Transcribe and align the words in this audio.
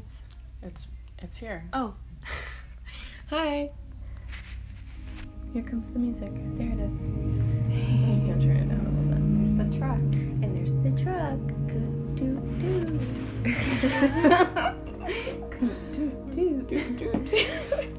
vibes. 0.00 0.22
It's 0.62 0.88
it's 1.18 1.38
here. 1.38 1.64
Oh. 1.72 1.94
Hi. 3.30 3.70
Here 5.52 5.62
comes 5.62 5.90
the 5.90 5.98
music. 5.98 6.30
There 6.56 6.68
it 6.68 6.80
is. 6.80 7.00
I'm 7.02 8.26
gonna 8.26 8.40
turn 8.40 8.56
it 8.56 8.68
down 8.68 8.86
a 8.86 8.90
little 8.90 9.10
bit. 9.14 9.22
There's 9.36 9.54
the 9.56 9.78
truck. 9.78 9.98
And 9.98 10.56
there's 10.56 10.74
the 10.74 10.90
truck. 11.02 11.40
Good 11.66 12.16
doo 12.16 12.40
doo. 12.58 13.00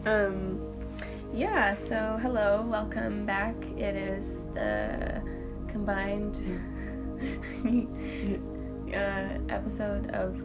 um 0.05 0.59
yeah, 1.33 1.73
so 1.73 2.19
hello, 2.21 2.61
welcome 2.67 3.25
back. 3.25 3.55
It 3.77 3.95
is 3.95 4.47
the 4.53 5.21
combined 5.69 6.37
uh, 8.93 9.53
episode 9.53 10.11
of 10.11 10.35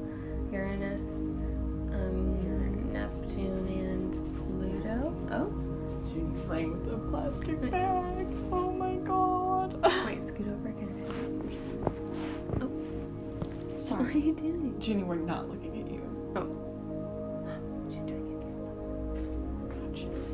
Uranus, 0.53 1.29
um, 1.97 2.93
Neptune, 2.93 3.67
and 3.69 4.13
Pluto. 4.37 5.15
Oh, 5.33 5.51
Junie's 6.13 6.41
playing 6.43 6.71
with 6.73 6.93
a 6.93 6.99
plastic 7.11 7.61
bag. 7.71 8.27
Oh 8.53 8.71
my 8.71 8.95
god. 8.97 9.81
wait, 10.07 10.25
scoot 10.25 10.49
over. 10.49 10.71
Can 10.73 10.89
I 10.89 10.95
see 10.99 11.07
that? 11.07 11.17
What 12.59 12.63
are 13.77 13.79
Sorry. 13.81 14.21
you 14.21 14.35
doing? 14.35 14.75
Junie, 14.81 15.05
we're 15.05 15.17
not 15.17 15.49
looking 15.49 15.81
at 15.81 15.91
you. 15.91 16.01
Oh, 16.37 16.49
she's 17.89 18.05
doing 18.05 18.27
it. 18.33 18.41
God, 19.71 19.93
jeez. 19.95 20.27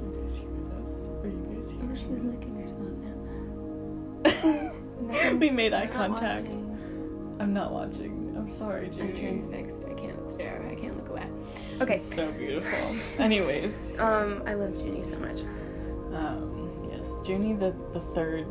You 0.00 0.10
guys 0.22 0.34
hear 0.38 0.50
this? 0.84 1.08
Are 1.22 1.28
you 1.28 1.40
guys 1.54 1.68
here? 1.70 1.82
Oh, 1.82 1.94
she's 1.94 2.20
this? 2.20 2.28
licking 2.32 2.54
herself 2.60 2.94
now. 5.22 5.34
we 5.38 5.50
made 5.50 5.72
eye 5.74 5.86
contact. 5.86 6.44
watching. 6.46 7.36
I'm 7.40 7.52
not 7.52 7.72
watching. 7.72 8.34
I'm 8.36 8.50
sorry, 8.50 8.90
I'm 9.00 9.14
transfixed. 9.14 9.84
I 9.86 9.94
can't 9.94 10.23
can't 10.84 10.96
look 10.96 11.08
away. 11.10 11.26
Okay. 11.80 11.98
So 11.98 12.30
beautiful. 12.32 12.96
Anyways, 13.22 13.92
Um, 13.98 14.42
I 14.46 14.54
love 14.54 14.74
Junie 14.76 15.04
so 15.04 15.16
much. 15.18 15.40
um, 16.14 16.88
yes, 16.90 17.18
Junie, 17.26 17.54
the 17.54 17.74
the 17.92 18.00
third 18.14 18.46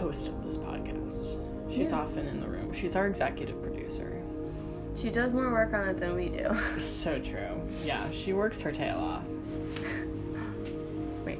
host 0.00 0.28
of 0.28 0.44
this 0.44 0.56
podcast. 0.56 1.36
She's 1.72 1.90
Yeah. 1.90 2.00
often 2.00 2.26
in 2.28 2.40
the 2.40 2.46
room. 2.48 2.72
She's 2.72 2.96
our 2.96 3.06
executive 3.06 3.60
producer. 3.62 4.12
She 4.96 5.10
does 5.10 5.32
more 5.32 5.50
work 5.52 5.74
on 5.74 5.88
it 5.88 5.98
than 5.98 6.14
we 6.14 6.28
do. 6.30 6.48
So 6.78 7.18
true. 7.18 7.60
Yeah, 7.84 8.10
she 8.10 8.32
works 8.32 8.60
her 8.62 8.72
tail 8.72 8.98
off. 8.98 9.24
Wait, 11.26 11.38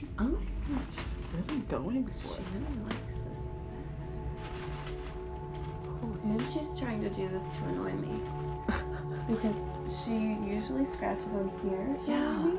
she's 0.00 0.14
oh, 0.18 0.38
She's 0.96 1.14
really 1.34 1.60
going 1.62 2.06
for 2.22 2.28
she 2.28 2.40
it. 2.40 2.46
really 2.54 2.82
likes 2.84 3.14
this. 3.28 3.44
Maybe 6.24 6.44
she's 6.52 6.78
trying 6.78 7.02
to 7.02 7.10
do 7.10 7.28
this 7.28 7.48
to 7.56 7.64
annoy 7.64 7.92
me 7.92 8.20
because 9.28 9.72
she 10.04 10.38
usually 10.48 10.86
scratches 10.86 11.32
on 11.34 11.50
here. 11.62 11.96
Yeah. 12.06 12.38
me, 12.42 12.58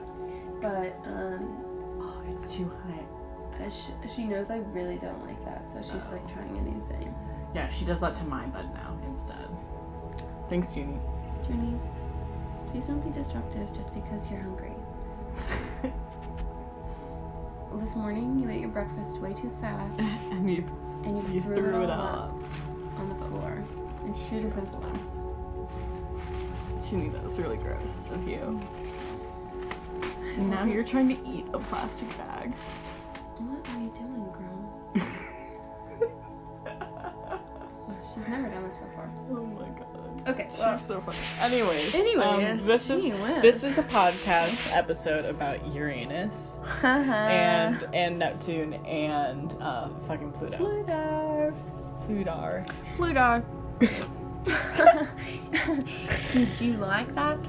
But 0.61 0.95
um, 1.05 1.57
Oh, 2.03 2.21
it's 2.31 2.53
too 2.53 2.71
high. 2.85 3.69
she, 3.69 3.91
she 4.15 4.23
knows 4.25 4.49
I 4.51 4.57
really 4.57 4.97
don't 4.97 5.23
like 5.25 5.43
that, 5.45 5.65
so 5.73 5.81
she's 5.81 6.05
like 6.11 6.31
trying 6.33 6.57
a 6.57 6.61
new 6.61 6.83
thing. 6.97 7.13
Yeah, 7.55 7.69
she 7.69 7.85
does 7.85 7.99
that 8.01 8.13
to 8.15 8.23
my 8.25 8.45
bed 8.47 8.73
now 8.73 8.97
instead. 9.07 9.47
Thanks, 10.49 10.75
Junie. 10.75 10.99
Junie, 11.49 11.79
please 12.71 12.85
don't 12.85 13.01
be 13.01 13.11
destructive 13.17 13.71
just 13.73 13.93
because 13.93 14.29
you're 14.29 14.39
hungry. 14.41 14.71
This 17.91 17.97
morning 17.97 18.39
you 18.39 18.49
ate 18.49 18.61
your 18.61 18.69
breakfast 18.69 19.19
way 19.19 19.33
too 19.33 19.51
fast 19.59 19.99
and 20.31 20.49
you, 20.49 20.63
and 21.03 21.27
you, 21.27 21.33
you 21.35 21.41
threw, 21.41 21.55
threw 21.57 21.83
it 21.83 21.89
all 21.89 22.07
up. 22.07 22.29
up 22.29 22.99
on 22.99 23.09
the 23.09 23.15
floor 23.25 23.61
in 24.05 24.13
two 24.13 24.19
She's 24.29 24.43
different 24.43 24.71
gross. 24.71 24.71
spots. 24.71 25.19
Junie, 26.89 27.09
that's 27.09 27.37
really 27.37 27.57
gross 27.57 28.07
of 28.11 28.25
you. 28.25 28.61
And 30.37 30.49
now 30.49 30.63
you're 30.63 30.85
trying 30.85 31.09
to 31.09 31.27
eat 31.29 31.47
a 31.53 31.59
plastic 31.59 32.07
bag. 32.17 32.53
So 40.91 40.99
funny. 40.99 41.17
Anyways, 41.39 41.95
Anyways, 41.95 42.61
um, 42.61 42.67
this 42.67 42.89
is 42.89 43.05
this 43.41 43.63
is 43.63 43.77
a 43.77 43.83
podcast 43.83 44.75
episode 44.75 45.23
about 45.23 45.73
Uranus 45.73 46.59
and 46.83 47.87
and 47.93 48.19
Neptune 48.19 48.73
and 48.85 49.55
uh, 49.61 49.87
fucking 50.07 50.33
Pluto. 50.33 50.57
Pluto. 50.57 51.53
Pluto. 52.05 52.65
Pluto. 52.97 53.43
Did 56.33 56.59
you 56.59 56.73
like 56.73 57.13
that? 57.15 57.39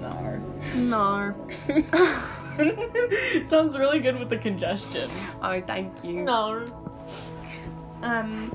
No. 0.00 0.38
No. 0.74 1.34
Sounds 3.48 3.78
really 3.78 4.00
good 4.00 4.18
with 4.18 4.28
the 4.28 4.38
congestion. 4.38 5.10
Oh, 5.42 5.60
thank 5.62 6.04
you. 6.04 6.24
Nar. 6.24 6.66
Um, 8.02 8.54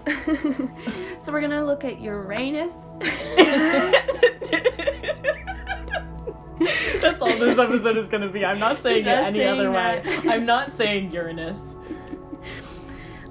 so 1.19 1.31
we're 1.31 1.41
gonna 1.41 1.65
look 1.65 1.83
at 1.83 1.99
Uranus. 1.99 2.97
This 7.41 7.57
episode 7.57 7.97
is 7.97 8.07
gonna 8.07 8.29
be. 8.29 8.45
I'm 8.45 8.59
not 8.59 8.81
saying 8.81 9.05
it 9.05 9.07
any 9.07 9.39
saying 9.39 9.49
other 9.49 9.71
way. 9.71 10.01
I'm 10.29 10.45
not 10.45 10.71
saying 10.71 11.11
Uranus. 11.11 11.75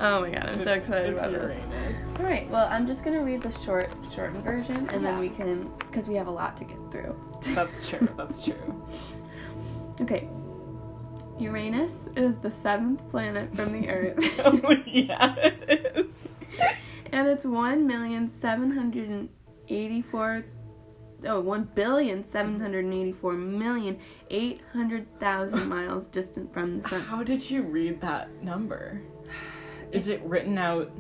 Oh 0.03 0.23
my 0.23 0.31
god, 0.31 0.47
I'm 0.49 0.59
so 0.65 0.73
excited 0.73 1.13
it's 1.15 1.27
about 1.27 1.33
this. 1.43 2.15
All 2.19 2.25
right, 2.25 2.49
well, 2.49 2.67
I'm 2.71 2.87
just 2.87 3.05
gonna 3.05 3.23
read 3.23 3.43
the 3.43 3.53
short, 3.53 3.93
shortened 4.11 4.43
version, 4.43 4.77
and 4.89 4.93
Yeah. 4.93 5.11
then 5.11 5.19
we 5.19 5.29
can, 5.29 5.71
because 5.81 6.09
we 6.09 6.15
have 6.15 6.27
a 6.27 6.31
lot 6.31 6.57
to 6.57 6.65
get 6.65 6.79
through. 6.91 7.15
That's 7.55 7.87
true. 7.91 8.09
That's 8.17 8.43
true. 8.43 8.89
Okay. 10.01 10.27
Uranus 11.39 12.09
is 12.17 12.37
the 12.39 12.51
seventh 12.51 13.07
planet 13.11 13.55
from 13.55 13.73
the 13.79 13.91
Earth, 13.91 14.17
oh, 14.43 14.75
yeah, 14.87 15.35
it 15.37 15.93
is. 15.97 16.35
and 17.13 17.29
it's 17.29 17.45
one 17.45 17.87
million 17.87 18.27
seven 18.27 18.71
hundred 18.71 19.11
and 19.11 19.29
eighty-four. 19.69 20.47
Oh, 21.27 21.41
one 21.41 21.65
billion 21.75 22.25
seven 22.25 22.61
hundred 22.61 22.85
and 22.85 22.95
eighty-four 22.95 23.35
million 23.35 23.99
eight 24.31 24.61
hundred 24.73 25.07
thousand 25.21 25.69
miles 25.77 26.07
distant 26.09 26.53
from 26.53 26.81
the 26.81 26.89
sun. 26.89 27.01
How 27.03 27.23
did 27.23 27.51
you 27.51 27.63
read 27.63 28.01
that 28.01 28.43
number? 28.43 29.03
Is 29.93 30.09
it 30.09 30.23
written 30.23 30.57
out 30.59 30.91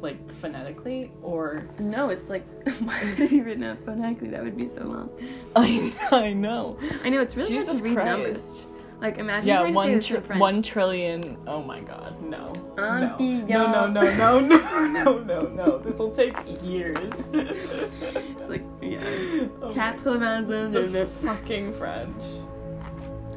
like 0.00 0.32
phonetically 0.32 1.10
or? 1.22 1.68
No, 1.78 2.10
it's 2.10 2.28
like 2.28 2.44
why 2.80 3.02
would 3.04 3.20
it 3.20 3.30
be 3.30 3.40
written 3.40 3.64
out 3.64 3.84
phonetically? 3.84 4.28
That 4.28 4.44
would 4.44 4.56
be 4.56 4.68
so 4.68 4.82
long. 4.82 5.10
I 5.56 5.92
I 6.10 6.32
know. 6.32 6.78
I 7.04 7.08
know 7.08 7.20
it's 7.20 7.36
really 7.36 7.52
hard 7.54 7.60
Jesus 7.66 7.78
to 7.78 7.84
read 7.84 7.94
Christ. 7.94 8.06
numbers. 8.08 8.66
Like 9.00 9.18
imagine 9.18 9.48
Yeah, 9.48 9.58
trying 9.60 9.74
to 9.74 10.02
say 10.02 10.16
one 10.16 10.22
tr- 10.24 10.38
one 10.38 10.62
trillion. 10.62 11.38
Oh 11.46 11.62
my 11.62 11.80
God, 11.80 12.20
no. 12.20 12.52
No. 12.76 13.16
No, 13.18 13.46
no, 13.46 13.86
no, 13.86 14.02
no, 14.02 14.40
no, 14.40 14.86
no, 14.86 15.18
no, 15.18 15.42
no. 15.42 15.78
This 15.78 15.98
will 15.98 16.10
take 16.10 16.34
years. 16.62 17.12
It's 17.32 18.48
like 18.48 18.64
yes. 18.82 19.48
Oh 19.62 19.72
Quatre-vingts 19.72 20.50
ans 20.50 20.72
de 20.72 20.86
the 20.88 21.06
fucking 21.06 21.72
French. 21.74 22.24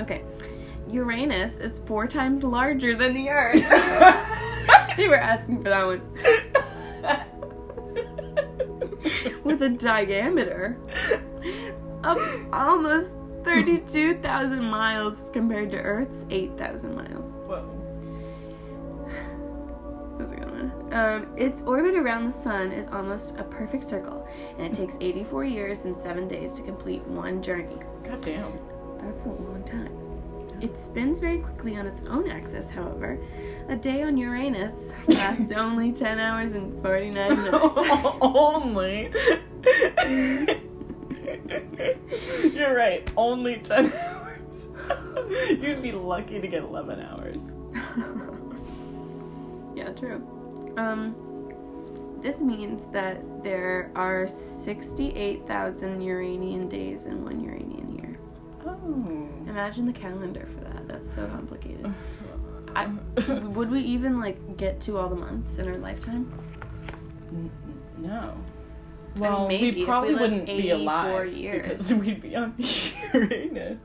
Okay. 0.02 0.24
Uranus 0.90 1.60
is 1.60 1.80
four 1.86 2.08
times 2.08 2.44
larger 2.44 2.96
than 2.96 3.14
the 3.14 3.30
Earth. 3.30 3.62
they 4.98 5.08
were 5.08 5.16
asking 5.16 5.58
for 5.64 5.70
that 5.70 5.86
one. 5.86 6.02
With 9.44 9.62
a 9.62 9.70
diameter 9.70 10.78
of 12.04 12.20
almost 12.52 13.16
32,000 13.44 14.64
miles 14.64 15.30
compared 15.34 15.72
to 15.72 15.78
Earth's 15.78 16.26
8,000 16.30 16.96
miles. 16.96 17.36
Whoa. 17.48 17.78
That's 20.18 20.32
a 20.32 20.36
good 20.36 20.52
one. 20.52 20.94
Um, 20.94 21.28
its 21.38 21.62
orbit 21.62 21.96
around 21.96 22.26
the 22.26 22.32
sun 22.32 22.72
is 22.72 22.88
almost 22.90 23.36
a 23.38 23.44
perfect 23.44 23.84
circle, 23.84 24.28
and 24.58 24.68
it 24.68 24.74
takes 24.74 24.98
84 25.02 25.46
years 25.46 25.86
and 25.86 26.00
7 26.00 26.28
days 26.28 26.54
to 26.54 26.62
complete 26.62 27.02
one 27.08 27.42
journey. 27.42 27.78
God 28.04 28.22
damn. 28.22 28.60
That's 29.00 29.24
a 29.24 29.30
long 29.30 29.64
time. 29.66 29.98
It 30.62 30.78
spins 30.78 31.18
very 31.18 31.40
quickly 31.40 31.76
on 31.76 31.88
its 31.88 32.02
own 32.08 32.30
axis, 32.30 32.70
however. 32.70 33.18
A 33.68 33.76
day 33.76 34.04
on 34.04 34.16
Uranus 34.16 34.92
lasts 35.08 35.52
only 35.56 35.92
10 35.92 36.20
hours 36.20 36.52
and 36.52 36.80
49 36.84 37.44
minutes. 37.44 37.78
only. 38.22 39.12
You're 42.54 42.76
right. 42.76 43.10
Only 43.18 43.58
10 43.58 43.92
hours. 43.94 44.68
You'd 45.50 45.82
be 45.82 45.92
lucky 45.92 46.40
to 46.42 46.48
get 46.48 46.64
11 46.64 47.00
hours. 47.02 47.54
yeah, 49.76 49.90
true. 49.94 50.74
Um, 50.78 51.16
this 52.22 52.40
means 52.42 52.86
that 52.92 53.44
there 53.44 53.92
are 53.96 54.28
68,000 54.28 56.02
Uranian 56.02 56.68
days 56.70 57.06
in 57.06 57.24
one 57.24 57.40
Uranian 57.44 57.96
year. 57.96 58.20
Oh. 58.66 59.28
Imagine 59.48 59.86
the 59.88 59.94
calendar 59.94 60.46
for 60.46 60.62
that. 60.66 60.88
That's 60.88 61.12
so 61.12 61.28
complicated. 61.28 61.92
I, 62.76 62.88
would 63.28 63.70
we 63.70 63.82
even 63.82 64.20
like 64.20 64.56
get 64.56 64.80
to 64.82 64.98
all 64.98 65.10
the 65.10 65.16
months 65.16 65.58
in 65.58 65.68
our 65.68 65.78
lifetime? 65.78 66.32
N- 67.32 67.52
no. 67.98 68.38
Mean, 69.14 69.22
Well, 69.22 69.48
maybe 69.48 69.68
if 69.70 69.76
we 69.76 69.80
we 69.82 69.86
probably 69.86 70.10
lived 70.16 70.22
wouldn't 70.22 70.46
be 70.46 70.70
84 70.72 70.76
alive 70.76 71.34
years. 71.34 71.68
because 71.70 71.94
we'd 72.02 72.22
be 72.22 72.36
on 72.36 72.54
Uranus. 73.14 73.78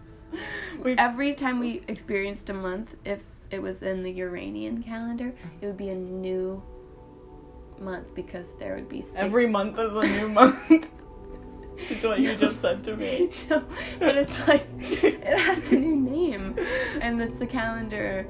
We'd 0.82 0.98
Every 0.98 1.34
time 1.34 1.58
we 1.60 1.82
experienced 1.88 2.50
a 2.50 2.54
month, 2.54 2.94
if 3.04 3.20
it 3.50 3.62
was 3.62 3.82
in 3.82 4.02
the 4.02 4.10
Uranian 4.12 4.82
calendar, 4.82 5.32
it 5.60 5.66
would 5.66 5.76
be 5.76 5.88
a 5.88 5.94
new 5.94 6.62
month 7.78 8.14
because 8.14 8.54
there 8.58 8.74
would 8.74 8.88
be 8.88 9.00
six. 9.02 9.18
Every 9.22 9.46
month 9.48 9.78
is 9.78 9.94
a 9.94 10.02
new 10.06 10.28
month. 10.40 10.56
is 11.90 12.02
what 12.04 12.20
you 12.20 12.34
just 12.36 12.60
said 12.60 12.82
to 12.84 12.96
me. 12.96 13.30
no, 13.50 13.62
but 13.98 14.16
it's 14.16 14.46
like 14.48 14.66
it 14.80 15.22
has 15.38 15.70
a 15.72 15.76
new 15.78 15.96
name, 15.96 16.56
and 17.00 17.20
it's 17.20 17.38
the 17.38 17.46
calendar. 17.46 18.26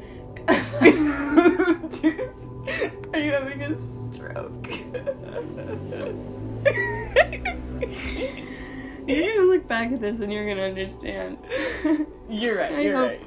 Are 3.13 3.19
you 3.19 3.33
having 3.33 3.63
a 3.63 3.79
stroke? 3.81 4.67
You're 9.07 9.37
gonna 9.37 9.47
look 9.47 9.69
back 9.69 9.93
at 9.93 10.01
this 10.01 10.21
and 10.21 10.33
you're 10.33 10.49
gonna 10.49 10.67
understand. 10.67 11.39
You're 12.29 12.59
right, 12.59 12.83
you're 12.83 13.01
right. 13.01 13.21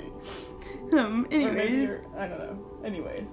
Um. 0.92 1.28
Anyways. 1.32 2.00
I 2.18 2.28
don't 2.28 2.40
know. 2.40 2.60
Anyways. 2.84 3.28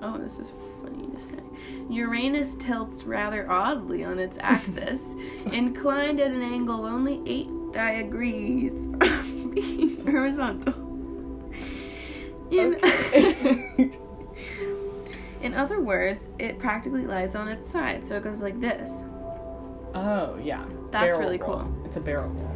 Oh, 0.00 0.18
this 0.18 0.38
is 0.38 0.52
funny 0.82 1.08
to 1.08 1.18
say. 1.18 1.40
Uranus 1.88 2.54
tilts 2.56 3.04
rather 3.04 3.50
oddly 3.50 4.04
on 4.04 4.18
its 4.18 4.36
axis, 4.40 5.14
inclined 5.52 6.20
at 6.20 6.30
an 6.30 6.42
angle 6.42 6.84
only 6.84 7.22
eight 7.26 7.48
degrees 7.72 8.86
from 9.00 9.50
being 9.54 10.06
horizontal. 10.06 10.74
In, 12.50 12.74
in 15.40 15.54
other 15.54 15.80
words, 15.80 16.28
it 16.38 16.58
practically 16.58 17.06
lies 17.06 17.34
on 17.34 17.48
its 17.48 17.68
side, 17.68 18.06
so 18.06 18.16
it 18.16 18.22
goes 18.22 18.42
like 18.42 18.60
this. 18.60 19.04
Oh, 19.94 20.36
yeah. 20.42 20.64
That's 20.90 21.04
Barrel 21.04 21.20
really 21.20 21.38
roll. 21.38 21.60
cool. 21.60 21.82
It's 21.84 21.96
a 21.96 22.00
barrel 22.00 22.30
roll. 22.30 22.50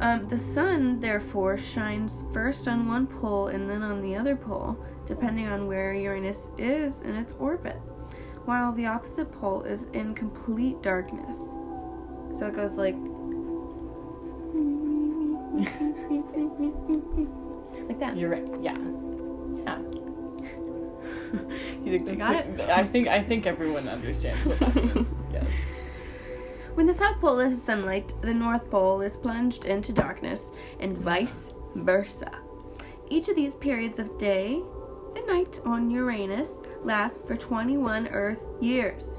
Um, 0.00 0.28
the 0.28 0.38
sun, 0.38 1.00
therefore, 1.00 1.58
shines 1.58 2.24
first 2.32 2.66
on 2.68 2.86
one 2.88 3.06
pole 3.06 3.48
and 3.48 3.68
then 3.68 3.82
on 3.82 4.00
the 4.00 4.16
other 4.16 4.34
pole, 4.36 4.78
depending 5.06 5.46
on 5.46 5.66
where 5.66 5.92
Uranus 5.92 6.48
is 6.56 7.02
in 7.02 7.14
its 7.16 7.34
orbit, 7.34 7.76
while 8.46 8.72
the 8.72 8.86
opposite 8.86 9.30
pole 9.32 9.62
is 9.62 9.84
in 9.92 10.14
complete 10.14 10.80
darkness. 10.82 11.36
So 12.38 12.46
it 12.46 12.54
goes 12.54 12.78
like. 12.78 12.94
like 17.88 17.98
that. 17.98 18.16
You're 18.16 18.30
right. 18.30 18.46
Yeah. 18.62 18.76
Yeah. 19.64 19.78
You 21.84 21.92
think 21.92 22.06
they 22.06 22.16
got 22.16 22.34
it? 22.34 22.60
I 22.60 22.82
think 22.84 23.06
I 23.08 23.22
think 23.22 23.46
everyone 23.46 23.88
understands 23.88 24.46
what 24.48 24.58
that 24.58 24.74
means. 24.94 25.22
Yes. 25.32 25.46
When 26.74 26.86
the 26.86 26.94
South 26.94 27.20
Pole 27.20 27.40
is 27.40 27.62
sunlight, 27.62 28.14
the 28.22 28.32
North 28.34 28.70
Pole 28.70 29.00
is 29.00 29.16
plunged 29.16 29.64
into 29.64 29.92
darkness, 29.92 30.52
and 30.78 30.96
vice 30.96 31.50
versa. 31.74 32.30
Each 33.08 33.28
of 33.28 33.36
these 33.36 33.56
periods 33.56 33.98
of 33.98 34.16
day 34.18 34.62
and 35.16 35.26
night 35.26 35.60
on 35.64 35.90
Uranus 35.90 36.60
lasts 36.84 37.22
for 37.24 37.36
21 37.36 38.08
Earth 38.08 38.44
years. 38.60 39.18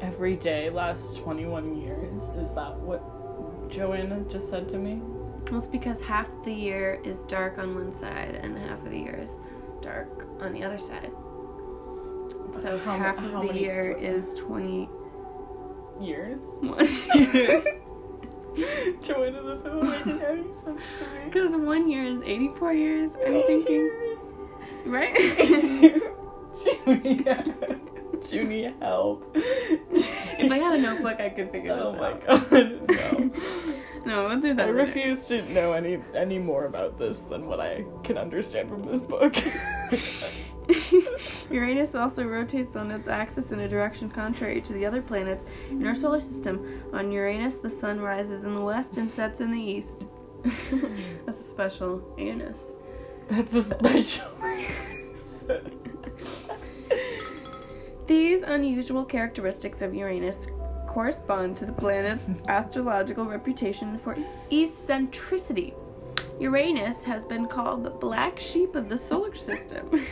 Every 0.00 0.36
day 0.36 0.70
lasts 0.70 1.18
21 1.18 1.76
years. 1.76 2.28
Is 2.30 2.54
that 2.54 2.76
what 2.80 3.68
Joanna 3.70 4.20
just 4.28 4.48
said 4.48 4.68
to 4.70 4.78
me? 4.78 5.00
Well, 5.50 5.58
it's 5.58 5.66
because 5.66 6.02
half 6.02 6.26
the 6.44 6.52
year 6.52 7.00
is 7.04 7.22
dark 7.24 7.58
on 7.58 7.74
one 7.74 7.92
side 7.92 8.40
and 8.42 8.56
half 8.58 8.82
of 8.84 8.90
the 8.90 8.98
year 8.98 9.20
is 9.22 9.38
dark 9.82 10.26
on 10.40 10.52
the 10.52 10.64
other 10.64 10.78
side. 10.78 11.12
So 12.48 12.78
How- 12.78 12.96
half 12.96 13.18
of 13.22 13.32
the 13.32 13.42
many- 13.44 13.60
year 13.60 13.90
is 13.98 14.34
21 14.34 14.88
Years? 16.00 16.40
years. 16.62 17.64
Joanna 19.02 19.42
doesn't 19.42 19.82
make 19.82 20.06
any 20.22 20.52
sense 20.64 20.82
to 20.98 21.04
me. 21.04 21.24
Because 21.26 21.54
one 21.56 21.90
year 21.90 22.04
is 22.04 22.20
84 22.24 22.72
years, 22.72 23.12
I'm 23.14 23.32
thinking. 23.42 23.90
Right? 24.86 25.14
Junia. 26.86 27.44
Junia, 28.30 28.74
help. 28.80 29.30
if 29.34 30.50
I 30.50 30.58
had 30.58 30.74
a 30.74 30.78
notebook, 30.82 31.20
I 31.20 31.28
could 31.28 31.50
figure 31.52 31.72
Oh 31.72 31.92
this 31.92 32.00
my 32.00 32.12
out. 32.12 32.50
god, 32.50 32.88
no. 32.88 33.30
No, 34.06 34.26
we'll 34.28 34.40
do 34.40 34.54
that. 34.54 34.68
I 34.68 34.70
later. 34.70 34.84
refuse 34.84 35.26
to 35.26 35.42
know 35.52 35.72
any 35.72 35.98
any 36.14 36.38
more 36.38 36.66
about 36.66 36.96
this 36.96 37.22
than 37.22 37.46
what 37.46 37.58
I 37.58 37.84
can 38.04 38.16
understand 38.16 38.68
from 38.68 38.84
this 38.84 39.00
book. 39.00 39.34
Uranus 41.50 41.94
also 41.94 42.24
rotates 42.24 42.76
on 42.76 42.90
its 42.90 43.08
axis 43.08 43.52
in 43.52 43.60
a 43.60 43.68
direction 43.68 44.10
contrary 44.10 44.60
to 44.60 44.72
the 44.72 44.84
other 44.84 45.02
planets 45.02 45.44
in 45.70 45.86
our 45.86 45.94
solar 45.94 46.20
system. 46.20 46.82
On 46.92 47.12
Uranus, 47.12 47.56
the 47.56 47.70
sun 47.70 48.00
rises 48.00 48.44
in 48.44 48.54
the 48.54 48.60
west 48.60 48.96
and 48.96 49.10
sets 49.10 49.40
in 49.40 49.50
the 49.50 49.60
east. 49.60 50.06
That's 51.24 51.40
a 51.40 51.42
special 51.42 52.02
Uranus. 52.16 52.70
That's 53.28 53.54
a 53.54 53.62
special. 53.62 54.30
anus. 54.44 55.44
These 58.06 58.42
unusual 58.42 59.04
characteristics 59.04 59.82
of 59.82 59.94
Uranus 59.94 60.46
correspond 60.86 61.56
to 61.56 61.66
the 61.66 61.72
planet's 61.72 62.30
astrological 62.48 63.24
reputation 63.24 63.98
for 63.98 64.16
eccentricity. 64.50 65.74
Uranus 66.38 67.02
has 67.04 67.24
been 67.24 67.46
called 67.46 67.82
the 67.82 67.90
black 67.90 68.38
sheep 68.38 68.76
of 68.76 68.88
the 68.88 68.96
solar 68.96 69.34
system. 69.34 70.06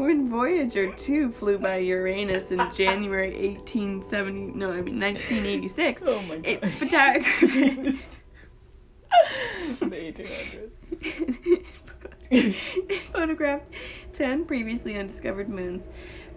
When 0.00 0.28
Voyager 0.28 0.92
2 0.92 1.32
flew 1.32 1.58
by 1.58 1.76
Uranus 1.76 2.50
in 2.50 2.58
January 2.72 3.30
1870, 3.30 4.58
no, 4.58 4.70
I 4.70 4.80
mean 4.80 4.98
1986, 4.98 6.02
oh 6.06 6.22
my 6.22 6.36
god. 6.36 6.46
it 6.46 6.66
photographed 6.66 7.40
the 9.80 9.86
1800s. 9.86 10.70
it 12.30 13.02
photographed 13.02 13.66
10 14.14 14.46
previously 14.46 14.96
undiscovered 14.96 15.48
moons, 15.48 15.88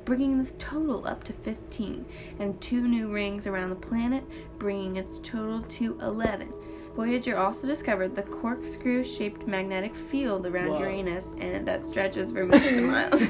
bringing 0.05 0.43
the 0.43 0.51
total 0.53 1.07
up 1.07 1.23
to 1.23 1.33
15, 1.33 2.05
and 2.39 2.59
two 2.61 2.87
new 2.87 3.11
rings 3.11 3.47
around 3.47 3.69
the 3.69 3.75
planet, 3.75 4.23
bringing 4.59 4.97
its 4.97 5.19
total 5.19 5.61
to 5.63 5.99
11. 6.01 6.53
Voyager 6.95 7.35
also 7.37 7.65
discovered 7.65 8.15
the 8.15 8.21
corkscrew 8.21 9.03
shaped 9.03 9.47
magnetic 9.47 9.95
field 9.95 10.45
around 10.45 10.67
Whoa. 10.69 10.77
Uranus, 10.79 11.33
and 11.39 11.67
that 11.67 11.87
stretches 11.87 12.31
for 12.31 12.45
millions 12.45 12.77
of 12.77 12.83
miles. 12.91 13.27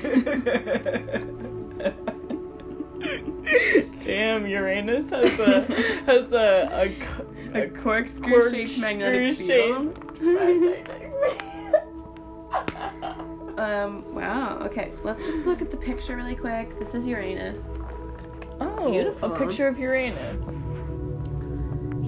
Damn, 4.03 4.45
Uranus 4.47 5.09
has 5.11 5.39
a 5.39 5.61
has 6.05 6.31
a 6.33 6.69
a, 6.73 6.89
co- 6.93 7.25
A 7.53 7.67
corkscrew 7.69 8.49
shaped 8.51 8.79
magnetic 8.81 9.37
field. 9.37 9.97
um, 13.57 14.03
wow, 14.13 14.57
okay. 14.63 14.91
Let's 15.03 15.25
just 15.25 15.45
look 15.45 15.61
at 15.61 15.71
the 15.71 15.77
picture 15.77 16.17
really 16.17 16.35
quick. 16.35 16.77
This 16.79 16.93
is 16.93 17.07
Uranus. 17.07 17.79
oh, 18.59 18.91
Beautiful. 18.91 19.31
a 19.33 19.37
picture 19.37 19.69
of 19.69 19.79
Uranus. 19.79 20.49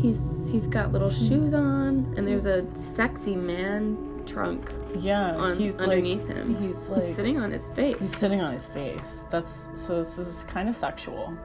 He's 0.05 0.49
he's 0.51 0.67
got 0.67 0.91
little 0.91 1.09
hmm. 1.09 1.27
shoes 1.27 1.53
on, 1.55 2.13
and 2.15 2.27
there's 2.27 2.45
a 2.45 2.63
sexy 2.75 3.35
man 3.35 4.23
trunk 4.27 4.71
Yeah, 4.99 5.35
on 5.35 5.57
he's 5.57 5.79
underneath 5.81 6.27
like, 6.27 6.37
him. 6.37 6.55
He's 6.61 6.87
like 6.89 7.01
He's 7.01 7.15
sitting 7.15 7.39
on 7.39 7.49
his 7.51 7.69
face. 7.69 7.97
He's 7.99 8.15
sitting 8.15 8.41
on 8.41 8.53
his 8.53 8.67
face. 8.67 9.23
That's 9.31 9.69
so. 9.73 9.99
This 9.99 10.17
is 10.19 10.43
kind 10.43 10.69
of 10.69 10.75
sexual. 10.77 11.35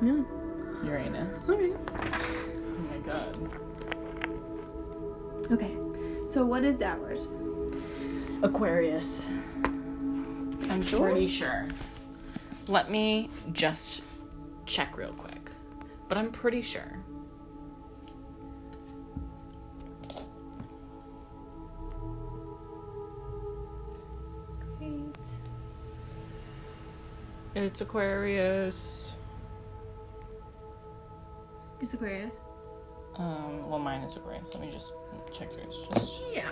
yeah. 0.00 0.22
Uranus. 0.84 1.50
Okay. 1.50 1.72
Oh 1.74 2.80
my 2.90 2.98
god. 3.04 3.36
Okay. 5.50 5.76
So 6.30 6.46
what 6.46 6.64
is 6.64 6.80
ours? 6.82 7.34
Aquarius. 8.42 9.26
I'm 10.70 10.82
Sure. 10.82 11.10
pretty 11.10 11.26
sure. 11.26 11.66
Let 12.68 12.90
me 12.90 13.28
just 13.52 14.02
check 14.66 14.96
real 14.96 15.12
quick. 15.12 15.50
But 16.08 16.16
I'm 16.18 16.30
pretty 16.30 16.62
sure. 16.62 16.98
It's 27.58 27.80
Aquarius. 27.80 29.14
It's 31.80 31.92
Aquarius? 31.92 32.38
Um, 33.16 33.68
well, 33.68 33.80
mine 33.80 34.02
is 34.02 34.14
Aquarius. 34.16 34.54
Let 34.54 34.60
me 34.64 34.70
just 34.70 34.92
check 35.32 35.48
yours. 35.56 35.80
Just 35.92 36.22
Yeah. 36.32 36.50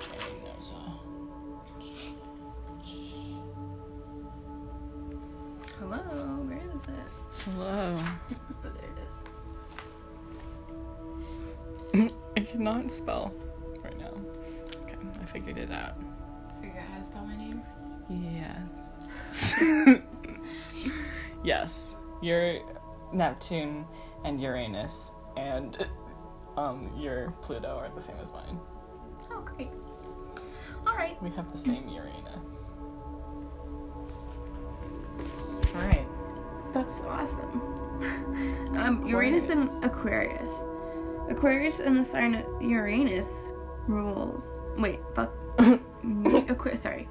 checking 0.00 0.42
those 0.42 0.72
out. 0.74 1.00
Hello, 5.78 5.98
where 6.48 6.58
is 6.74 6.82
it? 6.82 7.08
Hello. 7.44 7.96
Oh, 8.62 8.68
there 8.68 8.90
it 11.94 12.02
is. 12.04 12.12
I 12.36 12.40
cannot 12.40 12.90
spell 12.92 13.32
right 13.82 13.98
now. 13.98 14.12
Okay, 14.82 14.96
I 15.22 15.24
figured 15.24 15.56
it 15.56 15.70
out 15.70 15.94
Yes. 19.58 20.00
yes. 21.44 21.96
Your 22.22 22.60
Neptune 23.12 23.86
and 24.24 24.40
Uranus 24.40 25.10
and 25.36 25.88
um 26.56 26.90
your 26.98 27.30
Pluto 27.40 27.76
are 27.78 27.90
the 27.94 28.00
same 28.00 28.16
as 28.20 28.32
mine. 28.32 28.58
Oh, 29.32 29.40
great. 29.40 29.70
All 30.86 30.94
right. 30.96 31.20
We 31.22 31.30
have 31.30 31.50
the 31.52 31.58
same 31.58 31.88
Uranus. 31.88 32.70
Alright. 35.74 36.06
That's 36.72 37.00
awesome. 37.02 37.60
um, 38.76 39.06
Uranus 39.06 39.48
and 39.48 39.84
Aquarius. 39.84 40.50
Aquarius 41.28 41.80
and 41.80 41.96
the 41.96 42.04
sign 42.04 42.34
of 42.34 42.62
Uranus 42.62 43.48
rules. 43.86 44.60
Wait, 44.78 45.00
fuck. 45.14 45.32
Aqu- 45.58 46.78
sorry. 46.78 47.08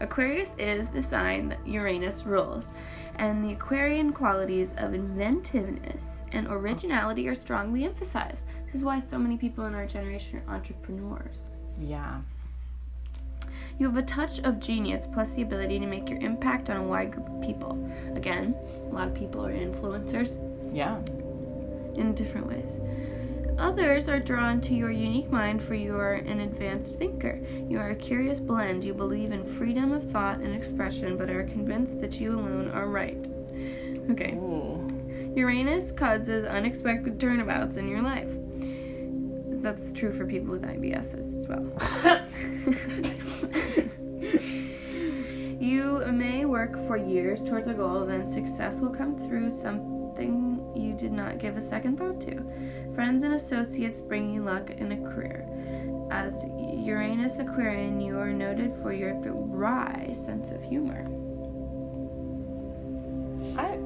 Aquarius 0.00 0.54
is 0.58 0.88
the 0.88 1.02
sign 1.02 1.48
that 1.48 1.66
Uranus 1.66 2.24
rules, 2.24 2.72
and 3.16 3.44
the 3.44 3.52
Aquarian 3.52 4.12
qualities 4.12 4.72
of 4.78 4.92
inventiveness 4.94 6.24
and 6.32 6.46
originality 6.48 7.28
are 7.28 7.34
strongly 7.34 7.84
emphasized. 7.84 8.44
This 8.66 8.74
is 8.74 8.82
why 8.82 8.98
so 8.98 9.18
many 9.18 9.36
people 9.36 9.66
in 9.66 9.74
our 9.74 9.86
generation 9.86 10.42
are 10.46 10.56
entrepreneurs. 10.56 11.48
Yeah. 11.80 12.20
You 13.78 13.86
have 13.86 13.96
a 13.96 14.02
touch 14.02 14.38
of 14.40 14.60
genius 14.60 15.08
plus 15.12 15.30
the 15.30 15.42
ability 15.42 15.78
to 15.80 15.86
make 15.86 16.08
your 16.08 16.20
impact 16.20 16.70
on 16.70 16.76
a 16.76 16.82
wide 16.82 17.12
group 17.12 17.28
of 17.28 17.40
people. 17.42 17.88
Again, 18.14 18.54
a 18.88 18.94
lot 18.94 19.08
of 19.08 19.14
people 19.14 19.44
are 19.44 19.52
influencers 19.52 20.38
Yeah. 20.72 20.98
in 21.96 22.14
different 22.14 22.46
ways. 22.46 22.78
Others 23.58 24.08
are 24.08 24.18
drawn 24.18 24.60
to 24.62 24.74
your 24.74 24.90
unique 24.90 25.30
mind 25.30 25.62
for 25.62 25.74
you 25.74 25.94
are 25.96 26.14
an 26.14 26.40
advanced 26.40 26.98
thinker. 26.98 27.40
You 27.68 27.78
are 27.78 27.90
a 27.90 27.94
curious 27.94 28.40
blend. 28.40 28.84
You 28.84 28.94
believe 28.94 29.30
in 29.30 29.44
freedom 29.44 29.92
of 29.92 30.10
thought 30.10 30.38
and 30.38 30.54
expression, 30.54 31.16
but 31.16 31.30
are 31.30 31.44
convinced 31.44 32.00
that 32.00 32.20
you 32.20 32.38
alone 32.38 32.70
are 32.72 32.88
right. 32.88 33.26
Okay. 34.10 34.32
Ooh. 34.34 34.86
Uranus 35.36 35.92
causes 35.92 36.44
unexpected 36.44 37.20
turnabouts 37.20 37.76
in 37.76 37.88
your 37.88 38.02
life. 38.02 38.28
That's 39.62 39.92
true 39.92 40.12
for 40.12 40.26
people 40.26 40.52
with 40.52 40.62
IBS 40.62 41.18
as 41.18 41.46
well. 41.48 41.64
you 45.60 46.04
may 46.12 46.44
work 46.44 46.74
for 46.86 46.96
years 46.96 47.42
towards 47.42 47.68
a 47.68 47.74
goal, 47.74 48.04
then 48.04 48.26
success 48.26 48.80
will 48.80 48.90
come 48.90 49.16
through 49.16 49.50
something 49.50 50.43
you 50.94 51.08
did 51.08 51.12
not 51.12 51.38
give 51.38 51.56
a 51.56 51.60
second 51.60 51.98
thought 51.98 52.20
to. 52.22 52.44
Friends 52.94 53.22
and 53.24 53.34
associates 53.34 54.00
bring 54.00 54.32
you 54.32 54.44
luck 54.44 54.70
in 54.70 54.92
a 54.92 54.96
career. 55.10 55.46
As 56.10 56.44
Uranus 56.56 57.38
Aquarian, 57.38 58.00
you 58.00 58.16
are 58.18 58.32
noted 58.32 58.72
for 58.80 58.92
your 58.92 59.14
wry 59.14 60.12
sense 60.12 60.50
of 60.50 60.62
humor. 60.62 61.02
I 63.58 63.78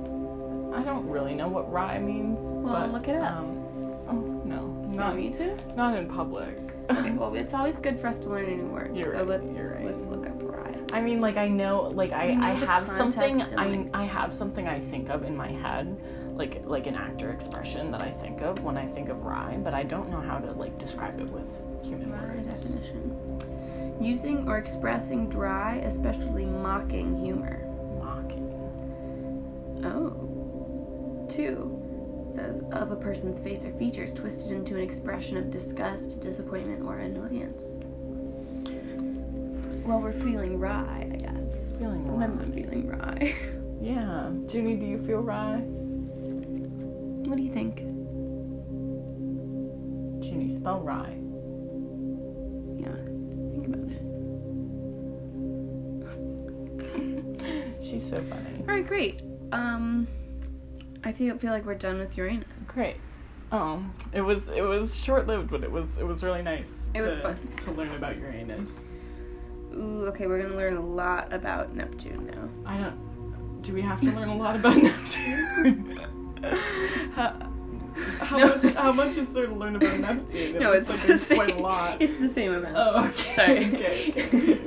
I 0.77 0.83
don't 0.83 1.09
really 1.09 1.35
know 1.35 1.49
what 1.49 1.71
wry 1.73 1.99
means. 1.99 2.41
Well, 2.43 2.75
but, 2.75 2.93
look 2.93 3.09
it 3.09 3.17
up. 3.17 3.39
Um, 3.39 3.65
oh 4.09 4.43
no, 4.45 4.67
not 4.93 5.17
me 5.17 5.31
too? 5.31 5.57
not 5.77 5.97
in 5.97 6.09
public. 6.09 6.59
Okay, 6.91 7.11
well, 7.13 7.35
it's 7.37 7.55
always 7.55 7.79
good 7.79 7.99
for 7.99 8.09
us 8.09 8.19
to 8.21 8.29
learn 8.29 8.47
a 8.47 8.57
new 8.57 8.67
word. 8.67 8.97
You're 8.97 9.13
so 9.13 9.19
right, 9.19 9.29
let's 9.29 9.57
you're 9.57 9.75
right. 9.77 9.87
let's 9.87 10.03
look 10.03 10.27
up 10.27 10.43
wry. 10.43 10.75
I 10.93 11.01
mean, 11.01 11.21
like 11.21 11.37
I 11.37 11.49
know, 11.49 11.83
like 11.95 12.13
I, 12.13 12.37
I 12.41 12.53
have 12.53 12.87
something, 12.89 13.43
I, 13.43 13.67
like- 13.67 13.91
I 13.95 14.05
have 14.05 14.33
something 14.35 14.69
I 14.69 14.81
think 14.81 15.09
of 15.09 15.23
in 15.23 15.37
my 15.37 15.49
head, 15.49 15.99
like 16.39 16.65
like 16.65 16.87
an 16.87 16.95
actor 16.95 17.31
expression 17.33 17.91
that 17.91 18.01
I 18.01 18.11
think 18.11 18.41
of 18.41 18.63
when 18.65 18.79
I 18.79 18.87
think 18.87 19.09
of 19.11 19.25
rye, 19.25 19.59
but 19.63 19.75
I 19.75 19.83
don't 19.83 20.09
know 20.09 20.21
how 20.21 20.39
to 20.39 20.53
like 20.53 20.79
describe 20.79 21.21
it 21.21 21.29
with 21.29 21.51
human 21.83 22.09
Dry 22.11 22.21
words. 22.25 22.47
definition. 22.47 23.99
Using 24.01 24.49
or 24.49 24.59
expressing 24.59 25.29
dry, 25.29 25.77
especially 25.85 26.47
mocking 26.47 27.19
humor. 27.23 27.59
Mocking. 27.99 28.49
Oh. 29.85 31.27
Two. 31.29 31.75
Says 32.35 32.63
of 32.71 32.93
a 32.93 32.97
person's 32.97 33.41
face 33.41 33.65
or 33.65 33.73
features 33.73 34.15
twisted 34.15 34.53
into 34.53 34.77
an 34.77 34.83
expression 34.83 35.37
of 35.37 35.51
disgust, 35.51 36.21
disappointment, 36.21 36.85
or 36.85 36.99
annoyance. 36.99 37.83
Well, 39.85 40.01
we're 40.01 40.13
feeling 40.13 40.59
wry, 40.61 41.09
I 41.13 41.17
guess. 41.17 41.73
Feeling 41.79 42.03
Sometimes 42.05 42.39
rye. 42.39 42.45
I'm 42.45 42.53
feeling 42.53 42.87
wry. 42.89 43.35
Yeah, 43.81 44.31
Junie, 44.53 44.75
do 44.77 44.85
you 44.85 44.99
feel 45.07 45.21
rye? 45.21 45.63
What 47.29 47.37
do 47.37 47.43
you 47.43 47.53
think? 47.53 47.81
Junie, 50.25 50.55
spell 50.57 50.81
rye. 50.81 51.17
Yeah, 52.77 52.95
think 53.53 53.67
about 53.69 53.89
it. 57.79 57.85
She's 57.85 58.09
so 58.09 58.17
funny. 58.23 58.61
All 58.61 58.75
right, 58.75 58.87
great. 58.87 59.23
Um, 59.53 60.07
I 61.05 61.13
feel 61.13 61.39
feel 61.39 61.53
like 61.53 61.65
we're 61.65 61.75
done 61.75 61.99
with 61.99 62.17
Uranus. 62.17 62.47
Great. 62.67 62.97
Oh, 63.51 63.83
it 64.13 64.21
was 64.21 64.49
it 64.51 64.63
was 64.63 65.03
short 65.03 65.27
lived, 65.27 65.51
but 65.51 65.63
it 65.63 65.71
was 65.71 65.99
it 65.99 66.07
was 66.07 66.23
really 66.23 66.43
nice. 66.43 66.91
It 66.95 67.01
to, 67.01 67.09
was 67.09 67.19
fun. 67.21 67.39
to 67.65 67.71
learn 67.73 67.95
about 67.95 68.17
Uranus. 68.19 68.69
Ooh, 69.75 70.07
okay, 70.09 70.27
we're 70.27 70.43
gonna 70.43 70.57
learn 70.57 70.77
a 70.77 70.85
lot 70.85 71.33
about 71.33 71.75
Neptune 71.75 72.27
now. 72.27 72.49
I 72.71 72.79
don't. 72.79 73.63
Do 73.63 73.73
we 73.75 73.83
have 73.83 74.01
to 74.03 74.11
learn 74.13 74.29
a 74.29 74.37
lot 74.37 74.57
about 74.57 74.77
Neptune? 74.83 75.98
How, 77.15 77.51
how 78.21 78.37
No. 78.39 78.47
much? 78.57 78.65
How 78.75 78.93
much 78.93 79.17
is 79.17 79.29
there 79.31 79.47
to 79.47 79.55
learn 79.55 79.77
about 79.77 79.99
Neptune? 80.07 80.59
No, 80.59 80.73
it's 80.73 80.89
like 80.89 81.01
the 81.07 81.19
same. 81.19 81.37
quite 81.39 81.57
a 81.57 81.61
lot. 81.61 82.01
It's 82.01 82.17
the 82.19 82.29
same 82.29 82.55
amount. 82.55 82.75
Oh, 82.77 83.07
okay. 83.09 83.35
Sorry. 83.35 83.65
okay. 83.75 84.61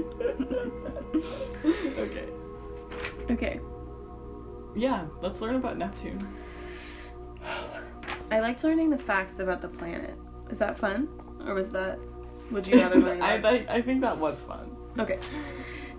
Okay. 1.66 1.98
okay. 2.00 2.28
Okay. 3.32 3.62
Yeah, 4.76 5.06
let's 5.22 5.40
learn 5.42 5.56
about 5.56 5.78
Neptune. 5.78 6.18
I 8.30 8.40
liked 8.42 8.64
learning 8.64 8.90
the 8.90 8.98
facts 8.98 9.40
about 9.40 9.62
the 9.62 9.68
planet. 9.70 10.16
Is 10.50 10.60
that 10.60 10.78
fun, 10.78 11.08
or 11.46 11.54
was 11.54 11.72
that? 11.72 11.98
Would 12.52 12.68
you 12.68 12.78
rather 12.82 13.00
learn? 13.00 13.22
I. 13.22 13.36
I 13.42 13.66
I 13.76 13.82
think 13.82 14.02
that 14.02 14.18
was 14.18 14.42
fun. 14.42 14.76
Okay. 15.00 15.18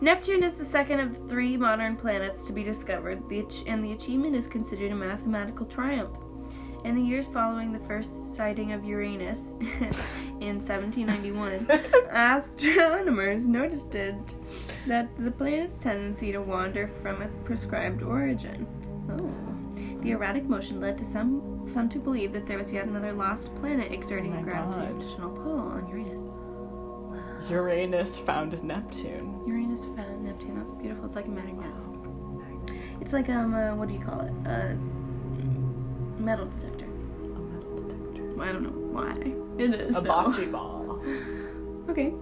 Neptune 0.02 0.42
is 0.42 0.54
the 0.54 0.64
second 0.64 0.98
of 0.98 1.28
three 1.28 1.56
modern 1.56 1.94
planets 1.94 2.44
to 2.48 2.52
be 2.52 2.64
discovered, 2.64 3.22
and 3.66 3.84
the 3.84 3.92
achievement 3.92 4.34
is 4.34 4.48
considered 4.48 4.90
a 4.90 4.96
mathematical 4.96 5.64
triumph. 5.64 6.18
In 6.84 6.96
the 6.96 7.00
years 7.00 7.28
following 7.28 7.72
the 7.72 7.78
first 7.78 8.34
sighting 8.34 8.72
of 8.72 8.84
Uranus 8.84 9.52
in 10.40 10.58
1791, 10.58 11.70
astronomers 12.10 13.46
noticed 13.46 13.94
it, 13.94 14.16
that 14.88 15.08
the 15.18 15.30
planet's 15.30 15.78
tendency 15.78 16.32
to 16.32 16.40
wander 16.40 16.88
from 17.00 17.22
its 17.22 17.36
prescribed 17.44 18.02
origin. 18.02 18.66
Oh. 19.08 19.32
The 20.02 20.10
erratic 20.10 20.46
motion 20.46 20.80
led 20.80 20.98
to 20.98 21.04
some 21.04 21.64
some 21.68 21.88
to 21.90 22.00
believe 22.00 22.32
that 22.32 22.48
there 22.48 22.58
was 22.58 22.72
yet 22.72 22.86
another 22.86 23.12
lost 23.12 23.54
planet 23.54 23.92
exerting 23.92 24.34
Oh 24.34 24.40
a 24.40 24.42
gravitational 24.42 25.30
pull 25.30 25.60
on 25.60 25.86
Uranus. 25.86 26.21
Wow. 27.44 27.50
Uranus 27.50 28.18
found 28.18 28.62
Neptune. 28.62 29.42
Uranus 29.46 29.80
found 29.96 30.24
Neptune. 30.24 30.58
That's 30.58 30.72
beautiful. 30.74 31.04
It's 31.06 31.16
like 31.16 31.26
a 31.26 31.30
magnet. 31.30 31.70
It's 33.00 33.12
like 33.12 33.28
um, 33.28 33.54
uh, 33.54 33.74
what 33.74 33.88
do 33.88 33.94
you 33.94 34.00
call 34.00 34.20
it? 34.20 34.32
A 34.46 34.76
metal 36.20 36.46
detector. 36.46 36.84
A 36.84 37.38
metal 37.38 37.82
detector. 37.82 38.42
I 38.42 38.52
don't 38.52 38.62
know 38.62 38.70
why. 38.70 39.34
It 39.58 39.74
is. 39.74 39.96
A 39.96 40.00
though. 40.00 40.10
bocce 40.10 40.50
ball. 40.50 41.02
Okay. 41.90 42.14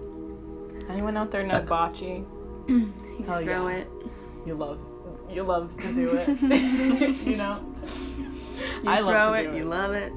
Anyone 0.89 1.15
out 1.17 1.29
there 1.29 1.43
know 1.43 1.61
bocce? 1.61 2.25
You 2.67 3.27
Hell 3.27 3.41
throw 3.43 3.67
yeah. 3.67 3.75
it. 3.75 3.87
You 4.47 4.55
love, 4.55 4.79
you 5.29 5.43
love 5.43 5.77
to 5.77 5.93
do 5.93 6.15
it. 6.15 6.27
you 7.27 7.35
know. 7.37 7.63
You 8.83 8.89
I 8.89 8.99
love 9.01 9.05
throw 9.05 9.33
to 9.35 9.39
it. 9.39 9.51
do 9.51 9.57
You 9.57 9.65
love 9.65 9.91
it. 9.93 10.11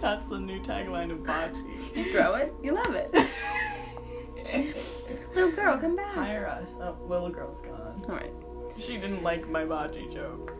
That's 0.00 0.28
the 0.28 0.38
new 0.38 0.60
tagline 0.60 1.10
of 1.10 1.18
bocce. 1.18 1.60
You 1.98 2.12
throw 2.12 2.34
it. 2.36 2.54
You 2.62 2.74
love 2.74 2.94
it. 2.94 3.12
Little 5.34 5.50
girl, 5.50 5.76
come 5.76 5.96
back. 5.96 6.14
Hire 6.14 6.46
us. 6.46 6.70
Oh, 6.80 6.96
little 7.06 7.28
girl's 7.28 7.60
gone. 7.62 8.02
All 8.08 8.14
right. 8.14 8.32
She 8.78 8.96
didn't 8.96 9.22
like 9.22 9.48
my 9.48 9.64
bocce 9.64 10.12
joke. 10.12 10.54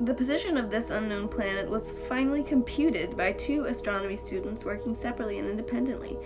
The 0.00 0.14
position 0.14 0.56
of 0.56 0.70
this 0.70 0.88
unknown 0.88 1.28
planet 1.28 1.68
was 1.68 1.92
finally 2.08 2.42
computed 2.42 3.18
by 3.18 3.32
two 3.32 3.66
astronomy 3.66 4.16
students 4.16 4.64
working 4.64 4.94
separately 4.94 5.38
and 5.38 5.46
independently. 5.46 6.16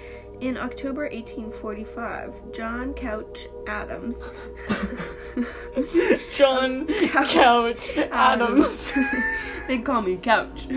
In 0.40 0.56
October 0.56 1.08
1845, 1.12 2.52
John 2.52 2.94
Couch 2.94 3.48
Adams. 3.66 4.22
John 6.32 6.86
Couch, 6.86 7.90
Adams. 7.96 8.92
they 9.66 9.78
call 9.78 10.02
me 10.02 10.18
Couch. 10.18 10.68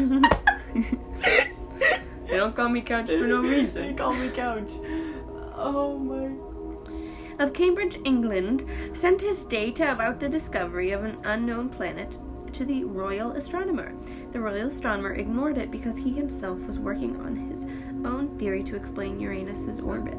They 2.30 2.38
don't 2.38 2.56
call 2.56 2.70
me 2.70 2.82
Couch 2.82 3.08
for 3.08 3.28
no 3.28 3.42
reason. 3.42 3.74
They 3.74 3.82
reason. 3.82 3.98
call 3.98 4.14
me 4.14 4.30
Couch. 4.30 4.74
Oh 5.56 5.98
my. 5.98 7.44
Of 7.44 7.54
Cambridge, 7.54 8.00
England, 8.04 8.66
sent 8.94 9.22
his 9.22 9.44
data 9.44 9.92
about 9.92 10.20
the 10.20 10.28
discovery 10.28 10.92
of 10.92 11.04
an 11.04 11.18
unknown 11.24 11.70
planet 11.70 12.18
to 12.54 12.66
the 12.66 12.84
Royal 12.86 13.34
Astronomer. 13.34 13.94
The 14.32 14.40
Royal 14.40 14.70
Astronomer 14.70 15.14
ignored 15.14 15.58
it 15.58 15.70
because 15.70 15.98
he 15.98 16.12
himself 16.12 16.60
was 16.62 16.80
working 16.80 17.20
on 17.22 17.36
his 17.36 17.66
own 18.06 18.38
theory 18.40 18.64
to 18.64 18.76
explain 18.76 19.20
Uranus's 19.20 19.80
orbit. 19.80 20.16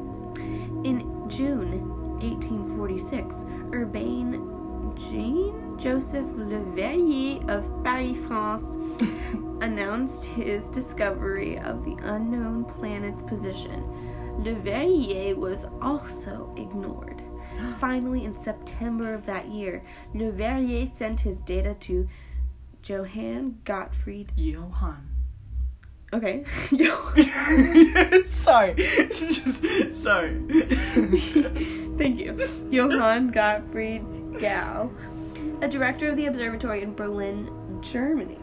In 0.85 1.25
June 1.27 1.89
1846, 2.21 3.43
Urbain 3.73 4.58
Jean 4.95 5.77
Joseph 5.77 6.25
Le 6.35 6.59
Verrier 6.75 7.39
of 7.49 7.83
Paris, 7.83 8.17
France, 8.27 8.75
announced 9.61 10.25
his 10.25 10.69
discovery 10.69 11.57
of 11.59 11.85
the 11.85 11.95
unknown 12.03 12.65
planet's 12.65 13.21
position. 13.21 14.43
Le 14.43 14.55
Verrier 14.55 15.35
was 15.35 15.65
also 15.81 16.53
ignored. 16.57 17.21
Finally, 17.79 18.25
in 18.25 18.37
September 18.37 19.13
of 19.13 19.25
that 19.25 19.47
year, 19.47 19.83
Le 20.13 20.31
Verrier 20.31 20.85
sent 20.85 21.21
his 21.21 21.39
data 21.39 21.75
to 21.81 22.07
Johann 22.83 23.59
Gottfried. 23.65 24.31
Johann. 24.35 25.09
Okay. 26.11 26.43
Sorry. 28.29 28.75
Sorry. 29.93 30.41
Thank 31.97 32.19
you. 32.19 32.67
Johann 32.71 33.31
Gottfried 33.31 34.18
Gall, 34.39 34.91
a 35.61 35.67
director 35.67 36.09
of 36.09 36.15
the 36.17 36.25
observatory 36.27 36.81
in 36.81 36.93
Berlin, 36.95 37.49
Germany. 37.81 38.39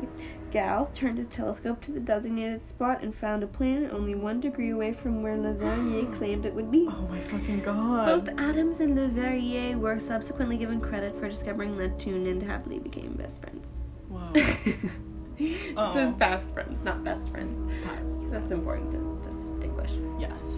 Gall 0.53 0.87
turned 0.95 1.19
his 1.19 1.27
telescope 1.29 1.81
to 1.83 1.91
the 1.91 2.01
designated 2.01 2.63
spot 2.63 3.03
and 3.03 3.15
found 3.15 3.43
a 3.43 3.47
planet 3.47 3.93
only 3.93 4.15
one 4.15 4.41
degree 4.41 4.71
away 4.71 4.93
from 4.93 5.23
where 5.23 5.37
Le 5.37 5.53
Verrier 5.53 6.07
claimed 6.17 6.47
it 6.47 6.55
would 6.55 6.71
be. 6.71 6.87
oh 6.89 7.09
my 7.09 7.21
fucking 7.21 7.63
god. 7.63 8.25
Both. 8.27 8.39
Adams 8.39 8.81
and 8.81 8.95
Le 8.95 9.09
Verrier 9.09 9.77
were 9.77 9.99
subsequently 9.99 10.57
given 10.57 10.81
credit 10.81 11.15
for 11.17 11.29
discovering 11.29 11.77
Neptune 11.77 12.27
and 12.27 12.43
happily 12.43 12.79
became 12.79 13.13
best 13.15 13.41
friends. 13.41 13.73
Whoa. 14.09 14.33
This 15.39 15.75
Oh. 15.77 15.99
is 15.99 16.17
fast 16.19 16.51
friends, 16.55 16.83
not 16.83 17.05
best 17.05 17.29
friends. 17.31 17.61
Past. 17.85 18.31
That's 18.31 18.53
important 18.53 18.91
to 18.93 19.29
distinguish. 19.31 19.91
Yes. 20.19 20.57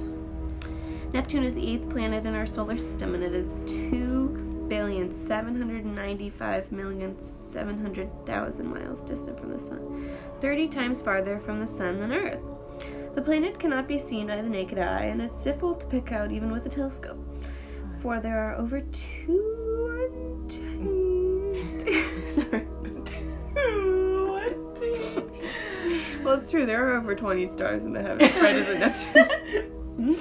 Neptune 1.12 1.42
is 1.42 1.56
the 1.56 1.68
eighth 1.68 1.88
planet 1.90 2.24
in 2.26 2.34
our 2.36 2.46
solar 2.46 2.78
system, 2.78 3.12
and 3.16 3.24
it 3.24 3.34
is 3.34 3.56
two 3.66 4.37
billion 4.68 5.12
seven 5.12 5.56
hundred 5.56 5.84
ninety-five 5.84 6.70
million 6.72 7.20
seven 7.20 7.80
hundred 7.80 8.08
thousand 8.26 8.66
miles 8.66 9.02
distant 9.02 9.38
from 9.38 9.52
the 9.52 9.58
sun, 9.58 10.10
thirty 10.40 10.68
times 10.68 11.00
farther 11.00 11.38
from 11.38 11.60
the 11.60 11.66
sun 11.66 11.98
than 12.00 12.12
Earth. 12.12 12.40
The 13.14 13.22
planet 13.22 13.58
cannot 13.58 13.88
be 13.88 13.98
seen 13.98 14.26
by 14.28 14.36
the 14.36 14.48
naked 14.48 14.78
eye, 14.78 15.04
and 15.06 15.20
it's 15.22 15.42
difficult 15.42 15.80
to 15.80 15.86
pick 15.86 16.12
out 16.12 16.30
even 16.30 16.52
with 16.52 16.66
a 16.66 16.68
telescope, 16.68 17.18
for 18.00 18.20
there 18.20 18.38
are 18.38 18.54
over 18.56 18.80
two. 18.80 20.44
Sorry. 22.28 22.66
Well, 26.24 26.36
it's 26.36 26.50
true. 26.50 26.66
There 26.66 26.86
are 26.88 26.96
over 26.98 27.14
20 27.14 27.46
stars 27.46 27.84
in 27.86 27.92
the 27.94 28.02
heavens, 28.02 28.32
brighter 28.38 28.64
than 28.64 28.80
Neptune. 28.80 30.18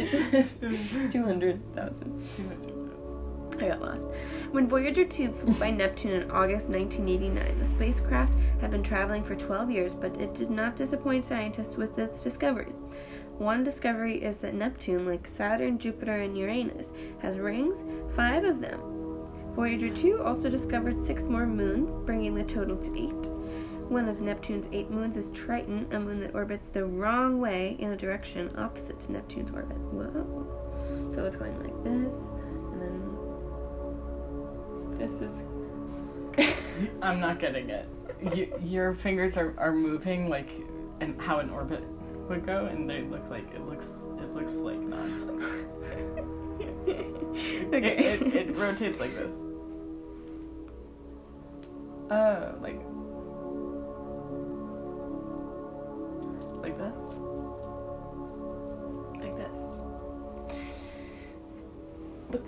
it 0.00 0.30
says 0.32 1.12
200,000. 1.12 2.79
I 3.60 3.68
got 3.68 3.80
lost. 3.80 4.08
When 4.50 4.68
Voyager 4.68 5.04
2 5.04 5.32
flew 5.32 5.54
by 5.54 5.70
Neptune 5.70 6.22
in 6.22 6.30
August 6.30 6.68
1989, 6.68 7.58
the 7.58 7.64
spacecraft 7.66 8.32
had 8.60 8.70
been 8.70 8.82
traveling 8.82 9.22
for 9.22 9.34
12 9.34 9.70
years, 9.70 9.94
but 9.94 10.20
it 10.20 10.34
did 10.34 10.50
not 10.50 10.76
disappoint 10.76 11.24
scientists 11.24 11.76
with 11.76 11.98
its 11.98 12.22
discoveries. 12.22 12.76
One 13.38 13.64
discovery 13.64 14.22
is 14.22 14.38
that 14.38 14.54
Neptune, 14.54 15.06
like 15.06 15.28
Saturn, 15.28 15.78
Jupiter, 15.78 16.16
and 16.16 16.36
Uranus, 16.36 16.92
has 17.20 17.38
rings, 17.38 17.84
five 18.14 18.44
of 18.44 18.60
them. 18.60 18.80
Voyager 19.54 19.90
2 19.90 20.22
also 20.22 20.48
discovered 20.48 20.98
six 20.98 21.24
more 21.24 21.46
moons, 21.46 21.96
bringing 21.96 22.34
the 22.34 22.44
total 22.44 22.76
to 22.76 22.96
eight. 22.96 23.30
One 23.90 24.08
of 24.08 24.20
Neptune's 24.20 24.68
eight 24.72 24.88
moons 24.90 25.16
is 25.16 25.30
Triton, 25.30 25.88
a 25.90 25.98
moon 25.98 26.20
that 26.20 26.34
orbits 26.34 26.68
the 26.68 26.84
wrong 26.84 27.40
way 27.40 27.76
in 27.80 27.90
a 27.90 27.96
direction 27.96 28.54
opposite 28.56 29.00
to 29.00 29.12
Neptune's 29.12 29.50
orbit. 29.50 29.76
Whoa. 29.78 31.12
So 31.12 31.24
it's 31.24 31.36
going 31.36 31.58
like 31.60 31.82
this, 31.82 32.30
this 35.00 35.20
is. 35.20 35.42
I'm 37.02 37.18
not 37.20 37.40
getting 37.40 37.70
it. 37.70 37.88
You, 38.34 38.52
your 38.62 38.94
fingers 38.94 39.36
are, 39.36 39.54
are 39.58 39.72
moving 39.72 40.28
like 40.28 40.50
and 41.00 41.20
how 41.20 41.38
an 41.38 41.50
orbit 41.50 41.82
would 42.28 42.46
go, 42.46 42.66
and 42.66 42.88
they 42.88 43.02
look 43.02 43.28
like 43.30 43.52
it 43.54 43.66
looks 43.66 44.04
it 44.18 44.34
looks 44.34 44.56
like 44.56 44.78
nonsense. 44.78 45.66
okay. 46.86 47.06
It, 47.32 47.74
it, 47.74 48.34
it 48.34 48.56
rotates 48.56 48.98
like 48.98 49.14
this. 49.14 49.32
Oh, 52.10 52.54
like 52.60 52.74
like 52.74 52.89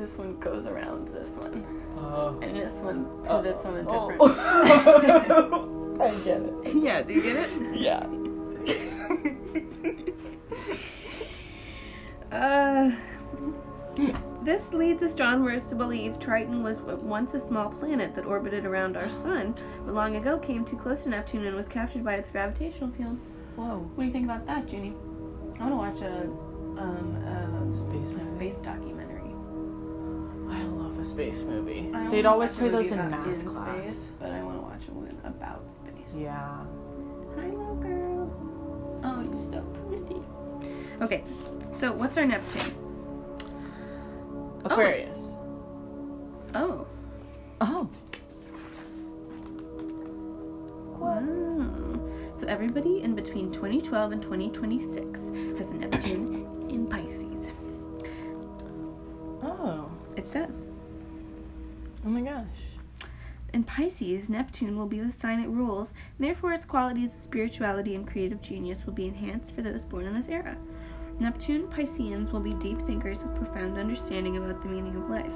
this 0.02 0.18
one 0.18 0.38
goes 0.40 0.66
around 0.66 1.08
this 1.08 1.36
one, 1.36 1.64
Oh. 1.96 2.36
and 2.42 2.56
this 2.56 2.72
one 2.80 3.06
pivots 3.24 3.64
on 3.64 3.76
a 3.76 3.82
different. 3.82 4.16
Oh. 4.20 5.96
I 6.00 6.10
get 6.24 6.40
it. 6.42 6.54
yeah, 6.82 7.02
do 7.02 7.12
you 7.14 7.22
get 7.22 7.36
it? 7.36 7.50
Yeah. 7.78 8.06
Uh, 12.32 12.90
this 14.42 14.72
leads 14.72 15.02
astronomers 15.02 15.66
to 15.68 15.74
believe 15.74 16.18
Triton 16.18 16.62
was 16.62 16.80
once 16.80 17.34
a 17.34 17.40
small 17.40 17.68
planet 17.68 18.14
that 18.14 18.24
orbited 18.24 18.64
around 18.64 18.96
our 18.96 19.10
sun, 19.10 19.54
but 19.84 19.92
long 19.94 20.16
ago 20.16 20.38
came 20.38 20.64
too 20.64 20.78
close 20.78 21.02
to 21.02 21.10
Neptune 21.10 21.44
and 21.44 21.54
was 21.54 21.68
captured 21.68 22.02
by 22.02 22.14
its 22.14 22.30
gravitational 22.30 22.90
field. 22.92 23.18
Whoa. 23.56 23.80
What 23.94 24.02
do 24.02 24.06
you 24.06 24.12
think 24.12 24.24
about 24.24 24.46
that, 24.46 24.72
Junie? 24.72 24.94
I 25.60 25.68
want 25.68 25.72
to 25.72 25.76
watch 25.76 26.00
a 26.10 26.22
um 26.80 27.16
a 27.26 27.76
Space 27.76 28.14
movie. 28.16 28.30
space 28.30 28.58
documentary. 28.60 29.01
I 31.02 31.04
love 31.04 31.10
a 31.10 31.14
space 31.14 31.42
movie. 31.42 31.90
They'd 32.10 32.26
always 32.26 32.52
play 32.52 32.68
those 32.68 32.92
in 32.92 33.00
about 33.00 33.10
math 33.10 33.40
in 33.40 33.48
class. 33.48 33.90
Space, 33.90 34.12
but 34.20 34.30
I 34.30 34.40
want 34.44 34.56
to 34.56 34.62
watch 34.62 34.82
a 34.88 34.92
one 34.92 35.20
about 35.24 35.64
space. 35.74 36.06
Yeah. 36.14 36.64
Hi, 37.34 37.46
little 37.46 37.74
girl. 37.74 39.00
Oh, 39.02 39.20
you're 39.20 39.50
so 39.50 39.62
pretty. 39.88 40.22
Okay, 41.02 41.24
so 41.76 41.90
what's 41.90 42.16
our 42.18 42.24
Neptune? 42.24 42.72
Aquarius. 44.64 45.32
Oh. 46.54 46.86
Oh. 47.60 47.90
oh. 47.90 47.90
Wow. 51.00 52.32
So 52.38 52.46
everybody 52.46 53.02
in 53.02 53.16
between 53.16 53.50
2012 53.50 54.12
and 54.12 54.22
2026 54.22 55.20
has 55.58 55.70
a 55.70 55.74
Neptune 55.74 56.68
in 56.70 56.86
Pisces. 56.86 57.48
Oh. 59.42 59.90
It 60.16 60.26
says. 60.26 60.66
Oh 62.04 62.08
my 62.08 62.20
gosh. 62.20 62.46
In 63.52 63.64
Pisces, 63.64 64.30
Neptune 64.30 64.78
will 64.78 64.86
be 64.86 64.98
the 64.98 65.12
sign 65.12 65.40
it 65.40 65.48
rules, 65.48 65.92
and 66.18 66.26
therefore 66.26 66.52
its 66.52 66.64
qualities 66.64 67.14
of 67.14 67.22
spirituality 67.22 67.94
and 67.94 68.08
creative 68.08 68.40
genius 68.40 68.86
will 68.86 68.94
be 68.94 69.06
enhanced 69.06 69.54
for 69.54 69.62
those 69.62 69.84
born 69.84 70.06
in 70.06 70.14
this 70.14 70.28
era. 70.28 70.56
Neptune 71.18 71.68
Pisceans 71.68 72.32
will 72.32 72.40
be 72.40 72.54
deep 72.54 72.80
thinkers 72.86 73.22
with 73.22 73.36
profound 73.36 73.78
understanding 73.78 74.38
about 74.38 74.62
the 74.62 74.68
meaning 74.68 74.96
of 74.96 75.10
life. 75.10 75.32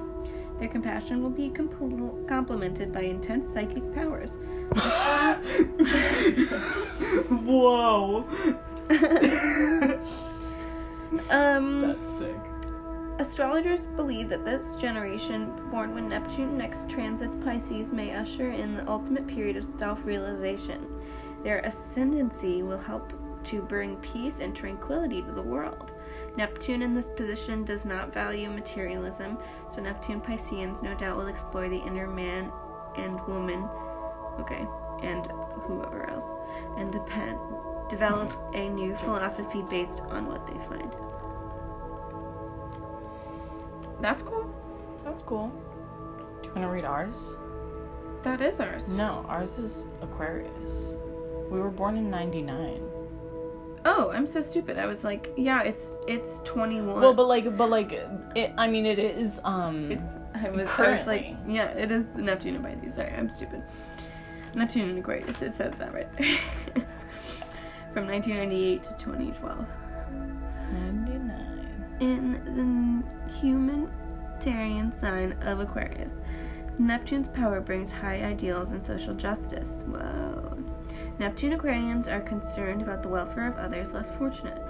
Their 0.59 0.69
compassion 0.69 1.23
will 1.23 1.31
be 1.31 1.51
compl- 1.51 2.27
complemented 2.27 2.93
by 2.93 3.03
intense 3.03 3.53
psychic 3.53 3.95
powers. 3.95 4.37
Whoa. 7.45 8.25
Um, 11.31 11.81
That's 11.81 12.19
sick. 12.19 12.56
Astrologers 13.19 13.87
believe 13.97 14.29
that 14.29 14.45
this 14.45 14.77
generation, 14.77 15.51
born 15.71 15.95
when 15.95 16.07
Neptune 16.07 16.59
next 16.59 16.87
transits 16.87 17.35
Pisces, 17.43 17.91
may 17.91 18.15
usher 18.15 18.51
in 18.51 18.75
the 18.75 18.87
ultimate 18.87 19.27
period 19.27 19.57
of 19.57 19.65
self 19.65 20.05
realization. 20.05 20.87
Their 21.43 21.61
ascendancy 21.61 22.63
will 22.63 22.79
help 22.79 23.15
to 23.45 23.63
bring 23.63 23.97
peace 23.97 24.41
and 24.41 24.55
tranquility 24.55 25.23
to 25.23 25.33
the 25.33 25.41
world. 25.41 25.93
Neptune 26.37 26.83
in 26.83 26.95
this 26.95 27.09
position 27.17 27.65
does 27.65 27.87
not 27.87 28.13
value 28.13 28.51
materialism, 28.51 29.39
so 29.71 29.81
Neptune 29.81 30.21
Pisceans 30.21 30.83
no 30.83 30.95
doubt 30.95 31.17
will 31.17 31.29
explore 31.29 31.71
the 31.71 31.81
inner 31.87 32.07
man 32.07 32.53
and 32.99 33.19
woman, 33.27 33.67
okay, 34.41 34.67
and 35.03 35.27
whoever 35.63 36.11
else, 36.11 36.35
and 36.77 36.93
depend, 36.93 37.39
develop 37.89 38.37
a 38.55 38.69
new 38.69 38.95
philosophy 38.99 39.63
based 39.71 40.03
on 40.03 40.27
what 40.27 40.47
they 40.47 40.59
find. 40.67 40.95
That's 44.07 44.23
cool. 44.23 44.47
That's 45.05 45.25
cool. 45.25 45.49
Do 46.41 46.49
you 46.49 46.55
want 46.55 46.65
to 46.65 46.69
read 46.69 46.85
ours? 46.85 47.17
That 48.23 48.41
is 48.41 48.61
ours. 48.61 48.89
No, 48.89 49.27
ours 49.29 49.59
is 49.59 49.87
Aquarius. 50.01 50.93
We 51.51 51.59
were 51.59 51.71
born 51.71 51.97
in 51.97 52.09
99. 52.09 52.83
Oh, 53.85 54.13
I'm 54.15 54.29
so 54.29 54.41
stupid. 54.43 54.79
I 54.79 54.87
was 54.87 55.03
like, 55.03 55.33
yeah, 55.37 55.63
it's 55.63 55.97
it's 56.07 56.41
21. 56.45 57.01
Well, 57.01 57.15
but 57.15 57.27
like, 57.27 57.57
but 57.57 57.69
like, 57.69 57.91
it, 58.37 58.53
I 58.57 58.69
mean, 58.69 58.87
it 58.87 59.01
is, 59.01 59.41
um, 59.43 59.91
It's 59.91 60.15
I 60.37 60.51
was, 60.51 60.71
I 60.79 60.91
was 60.91 61.07
like 61.07 61.25
Currently. 61.25 61.37
yeah, 61.49 61.71
it 61.71 61.91
is 61.91 62.07
Neptune 62.15 62.55
and 62.55 62.65
Pisces. 62.65 62.95
Sorry, 62.95 63.13
I'm 63.13 63.29
stupid. 63.29 63.65
Neptune 64.55 64.89
and 64.91 64.99
Aquarius. 65.01 65.43
It 65.43 65.55
says 65.57 65.75
that 65.79 65.93
right. 65.93 66.09
From 67.93 68.07
1998 68.07 68.83
to 68.85 68.89
2012. 69.01 69.67
99. 70.73 71.97
In 71.99 73.05
the 73.25 73.26
humanitarian 73.41 74.93
sign 74.93 75.33
of 75.43 75.61
Aquarius, 75.61 76.13
Neptune's 76.79 77.29
power 77.29 77.61
brings 77.61 77.91
high 77.91 78.23
ideals 78.23 78.73
and 78.73 78.85
social 78.85 79.15
justice. 79.15 79.83
Whoa. 79.87 80.59
Neptune 81.19 81.59
Aquarians 81.59 82.07
are 82.07 82.21
concerned 82.21 82.83
about 82.83 83.03
the 83.03 83.09
welfare 83.09 83.47
of 83.47 83.57
others 83.57 83.95
less 83.95 84.11
fortunate. 84.11 84.63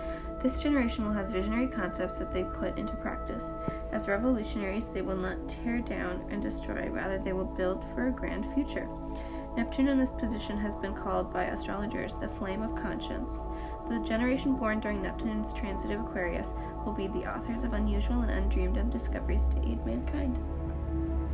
This 0.42 0.62
generation 0.62 1.04
will 1.04 1.12
have 1.12 1.28
visionary 1.28 1.66
concepts 1.66 2.18
that 2.18 2.32
they 2.32 2.44
put 2.44 2.78
into 2.78 2.94
practice. 2.94 3.52
As 3.90 4.06
revolutionaries, 4.06 4.86
they 4.88 5.02
will 5.02 5.16
not 5.16 5.48
tear 5.48 5.80
down 5.80 6.24
and 6.30 6.40
destroy, 6.40 6.88
rather, 6.88 7.18
they 7.18 7.32
will 7.32 7.44
build 7.44 7.84
for 7.92 8.06
a 8.06 8.12
grand 8.12 8.46
future. 8.54 8.88
Neptune 9.56 9.88
in 9.88 9.98
this 9.98 10.12
position 10.12 10.58
has 10.58 10.76
been 10.76 10.94
called 10.94 11.32
by 11.32 11.44
astrologers 11.44 12.14
the 12.20 12.28
flame 12.28 12.62
of 12.62 12.76
conscience. 12.76 13.42
The 13.88 13.98
generation 14.00 14.54
born 14.54 14.80
during 14.80 15.02
Neptune's 15.02 15.52
transit 15.52 15.90
of 15.90 16.00
Aquarius 16.00 16.52
will 16.86 16.92
be 16.92 17.08
the 17.08 17.26
authors 17.26 17.64
of 17.64 17.72
unusual 17.72 18.22
and 18.22 18.30
undreamed 18.30 18.76
of 18.76 18.88
discoveries 18.90 19.48
to 19.48 19.58
aid 19.68 19.84
mankind. 19.84 20.38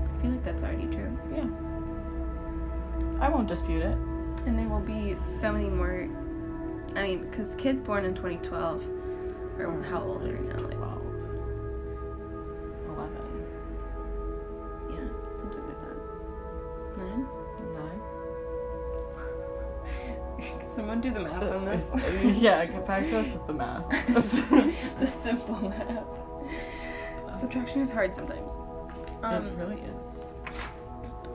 I 0.03 0.23
feel 0.23 0.31
like 0.33 0.43
that's 0.43 0.63
already 0.63 0.87
true. 0.87 1.17
Yeah. 1.33 1.47
I 3.21 3.29
won't 3.29 3.47
dispute 3.47 3.83
it. 3.83 3.97
And 4.47 4.59
there 4.59 4.69
will 4.69 4.81
be 4.81 5.17
so 5.25 5.53
many 5.53 5.69
more. 5.69 6.09
I 6.97 7.03
mean, 7.03 7.29
because 7.31 7.55
kids 7.55 7.81
born 7.81 8.05
in 8.05 8.15
2012, 8.15 8.83
or 9.59 9.83
how 9.83 10.03
old 10.03 10.23
are 10.23 10.29
you 10.29 10.41
now? 10.41 10.59
Like, 10.67 10.79
do 21.03 21.13
the 21.13 21.21
math 21.21 21.43
on 21.43 21.65
this? 21.65 21.89
Uh, 21.93 21.97
uh, 21.97 22.29
yeah, 22.39 22.65
get 22.65 22.87
back 22.87 23.03
to 23.09 23.19
us 23.19 23.33
with 23.33 23.47
the 23.47 23.53
math. 23.53 23.89
the 25.01 25.07
simple 25.07 25.69
math. 25.69 26.07
Um, 27.29 27.39
Subtraction 27.39 27.81
is 27.81 27.91
hard 27.91 28.15
sometimes. 28.15 28.53
Um, 29.23 29.47
it 29.47 29.55
really 29.57 29.81
is. 29.99 30.21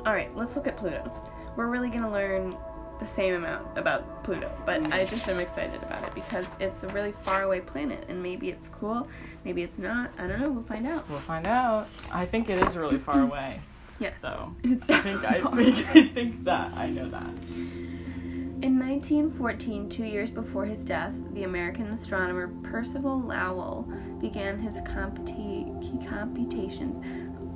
all 0.06 0.14
right, 0.14 0.36
let's 0.36 0.56
look 0.56 0.68
at 0.68 0.78
Pluto. 0.78 1.12
We're 1.56 1.68
really 1.68 1.90
gonna 1.90 2.12
learn 2.12 2.56
the 3.00 3.06
same 3.06 3.36
amount 3.36 3.78
about 3.78 4.24
Pluto, 4.24 4.52
but 4.66 4.82
I 4.86 5.06
mm. 5.06 5.10
just 5.10 5.28
am 5.30 5.40
excited 5.40 5.84
about 5.84 6.04
it 6.04 6.16
because 6.16 6.58
it's 6.60 6.84
a 6.84 6.88
really 6.88 7.12
far 7.12 7.44
away 7.44 7.62
planet, 7.62 8.06
and 8.08 8.24
maybe 8.24 8.50
it's 8.50 8.70
cool, 8.70 9.08
maybe 9.44 9.64
it's 9.64 9.78
not. 9.78 10.12
I 10.18 10.28
don't 10.28 10.40
know. 10.40 10.50
We'll 10.50 10.64
find 10.64 10.88
out. 10.88 11.10
We'll 11.10 11.20
find 11.20 11.48
out. 11.48 11.90
I 12.12 12.26
think 12.26 12.50
it 12.50 12.66
is 12.66 12.78
really 12.78 13.00
far 13.00 13.16
mm. 13.16 13.28
away. 13.28 13.62
Yes. 14.00 14.22
So 14.22 14.56
it's 14.64 14.90
I 14.90 15.00
think 15.02 15.24
I 15.32 15.42
think, 15.42 15.78
I 15.96 16.08
think 16.08 16.44
that 16.46 16.74
I 16.74 16.90
know 16.90 17.10
that. 17.10 17.30
In 18.60 18.80
1914, 18.80 19.88
two 19.88 20.04
years 20.04 20.32
before 20.32 20.66
his 20.66 20.84
death, 20.84 21.14
the 21.34 21.44
American 21.44 21.92
astronomer 21.92 22.48
Percival 22.64 23.22
Lowell 23.22 23.88
began 24.20 24.60
his 24.60 24.82
computa- 24.82 26.10
computations 26.10 26.98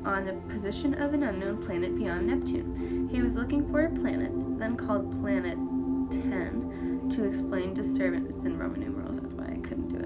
on 0.06 0.26
the 0.26 0.34
position 0.54 0.94
of 0.94 1.16
an 1.16 1.24
unknown 1.24 1.66
planet 1.66 1.96
beyond 1.96 2.28
Neptune. 2.28 3.10
He 3.12 3.24
was 3.24 3.36
looking 3.36 3.68
for 3.72 3.86
a 3.86 3.90
planet, 3.90 4.32
then 4.60 4.78
called 4.78 5.20
Planet 5.24 5.58
10, 6.12 7.10
to 7.16 7.24
explain 7.24 7.74
disturbance. 7.74 8.36
It's 8.36 8.46
in 8.46 8.60
Roman 8.60 8.82
numerals, 8.82 9.20
that's 9.20 9.34
why 9.34 9.46
I 9.46 9.58
couldn't 9.68 9.90
do 9.90 9.98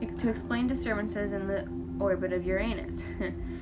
it. 0.00 0.18
To 0.18 0.28
explain 0.28 0.66
disturbances 0.66 1.30
in 1.30 1.46
the 1.46 1.68
orbit 2.00 2.32
of 2.32 2.44
Uranus. 2.44 3.04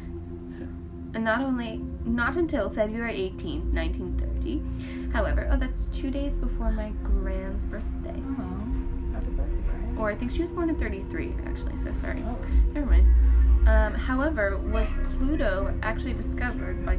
and 1.15 1.25
not 1.25 1.43
only, 1.43 1.81
not 2.05 2.37
until 2.37 2.71
February 2.71 3.15
18, 3.15 3.75
1930. 3.75 5.11
However, 5.13 5.49
oh, 5.53 5.57
that's 5.57 5.87
two 5.87 6.11
days 6.11 6.35
before 6.37 6.73
my 6.73 6.91
grand's 7.03 7.67
birthday. 7.67 8.15
Oh, 8.17 9.13
happy 9.13 9.31
birthday, 9.31 9.99
Or 9.99 10.11
I 10.11 10.15
think 10.15 10.33
she 10.33 10.43
was 10.43 10.51
born 10.51 10.71
in 10.71 10.77
33, 10.77 11.35
actually, 11.47 11.77
so 11.77 11.93
sorry. 11.93 12.21
Brian. 12.23 12.73
Never 12.73 12.87
mind. 12.87 13.69
Um, 13.69 13.95
however, 13.95 14.57
was 14.57 14.89
Pluto 15.17 15.73
actually 15.83 16.15
discovered 16.15 16.85
by 16.85 16.97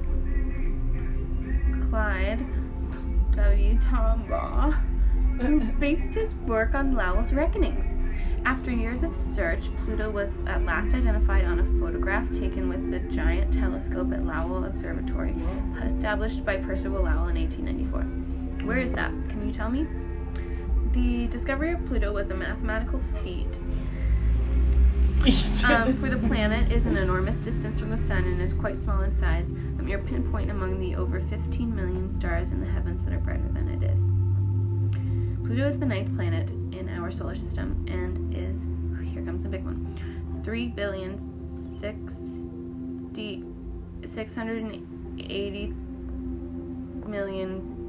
Clyde 1.89 2.45
W. 3.35 3.77
Tombaugh, 3.79 4.79
based 5.79 6.15
his 6.15 6.33
work 6.45 6.73
on 6.73 6.95
Lowell's 6.95 7.33
reckonings? 7.33 7.95
After 8.45 8.71
years 8.71 9.03
of 9.03 9.15
search, 9.15 9.69
Pluto 9.79 10.09
was 10.09 10.31
at 10.47 10.63
last 10.63 10.93
identified 10.93 11.45
on 11.45 11.59
a 11.59 11.79
photograph 11.79 12.29
taken 12.31 12.67
with 12.69 12.91
the 12.91 12.99
giant 13.13 13.53
telescope 13.53 14.11
at 14.11 14.25
Lowell 14.25 14.65
Observatory, 14.65 15.35
established 15.83 16.43
by 16.45 16.57
Percival 16.57 17.03
Lowell 17.03 17.27
in 17.29 17.37
1894. 17.37 18.67
Where 18.67 18.79
is 18.79 18.91
that? 18.93 19.11
Can 19.29 19.47
you 19.47 19.53
tell 19.53 19.69
me? 19.69 19.87
The 20.91 21.27
discovery 21.27 21.71
of 21.71 21.85
Pluto 21.85 22.11
was 22.11 22.29
a 22.29 22.35
mathematical 22.35 22.99
feat 23.23 23.59
um, 25.63 25.97
for 26.01 26.09
the 26.09 26.19
planet 26.27 26.69
is 26.69 26.85
an 26.85 26.97
enormous 26.97 27.39
distance 27.39 27.79
from 27.79 27.89
the 27.91 27.97
sun 27.97 28.25
and 28.25 28.41
is 28.41 28.53
quite 28.53 28.81
small 28.81 29.01
in 29.03 29.11
size, 29.13 29.51
a 29.51 29.81
mere 29.81 29.99
pinpoint 29.99 30.51
among 30.51 30.81
the 30.81 30.95
over 30.95 31.21
15 31.21 31.73
million 31.73 32.13
stars 32.13 32.49
in 32.49 32.59
the 32.59 32.65
heavens 32.65 33.05
that 33.05 33.13
are 33.13 33.19
brighter 33.19 33.47
than 33.53 33.69
it. 33.69 33.82
Pluto 35.45 35.67
is 35.67 35.77
the 35.77 35.85
ninth 35.85 36.15
planet 36.15 36.49
in 36.49 36.87
our 36.89 37.11
solar 37.11 37.35
system 37.35 37.85
and 37.87 38.33
is, 38.33 38.63
here 39.13 39.23
comes 39.23 39.43
the 39.43 39.49
big 39.49 39.65
one, 39.65 40.41
3 40.43 40.67
billion 40.69 41.19
60, 41.79 43.43
680 44.05 45.67
million 47.07 47.79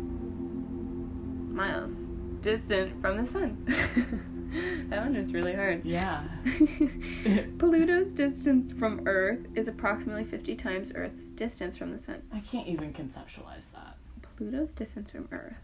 miles 1.55 2.07
distant 2.41 3.01
from 3.01 3.19
the 3.19 3.25
sun. 3.25 3.65
that 4.91 5.03
one 5.05 5.17
was 5.17 5.33
really 5.33 5.55
hard. 5.55 5.85
yeah. 5.85 6.25
Pluto's 7.59 8.13
distance 8.13 8.73
from 8.73 9.07
Earth 9.07 9.47
is 9.55 9.69
approximately 9.69 10.25
50 10.25 10.57
times 10.57 10.93
Earth's 10.95 11.29
distance 11.37 11.77
from 11.77 11.93
the 11.93 11.99
Sun. 11.99 12.23
I 12.33 12.41
can't 12.41 12.67
even 12.69 12.93
conceptualize 12.93 13.71
that. 13.73 13.97
Pluto's 14.37 14.75
distance 14.75 15.11
from 15.11 15.29
Earth 15.33 15.55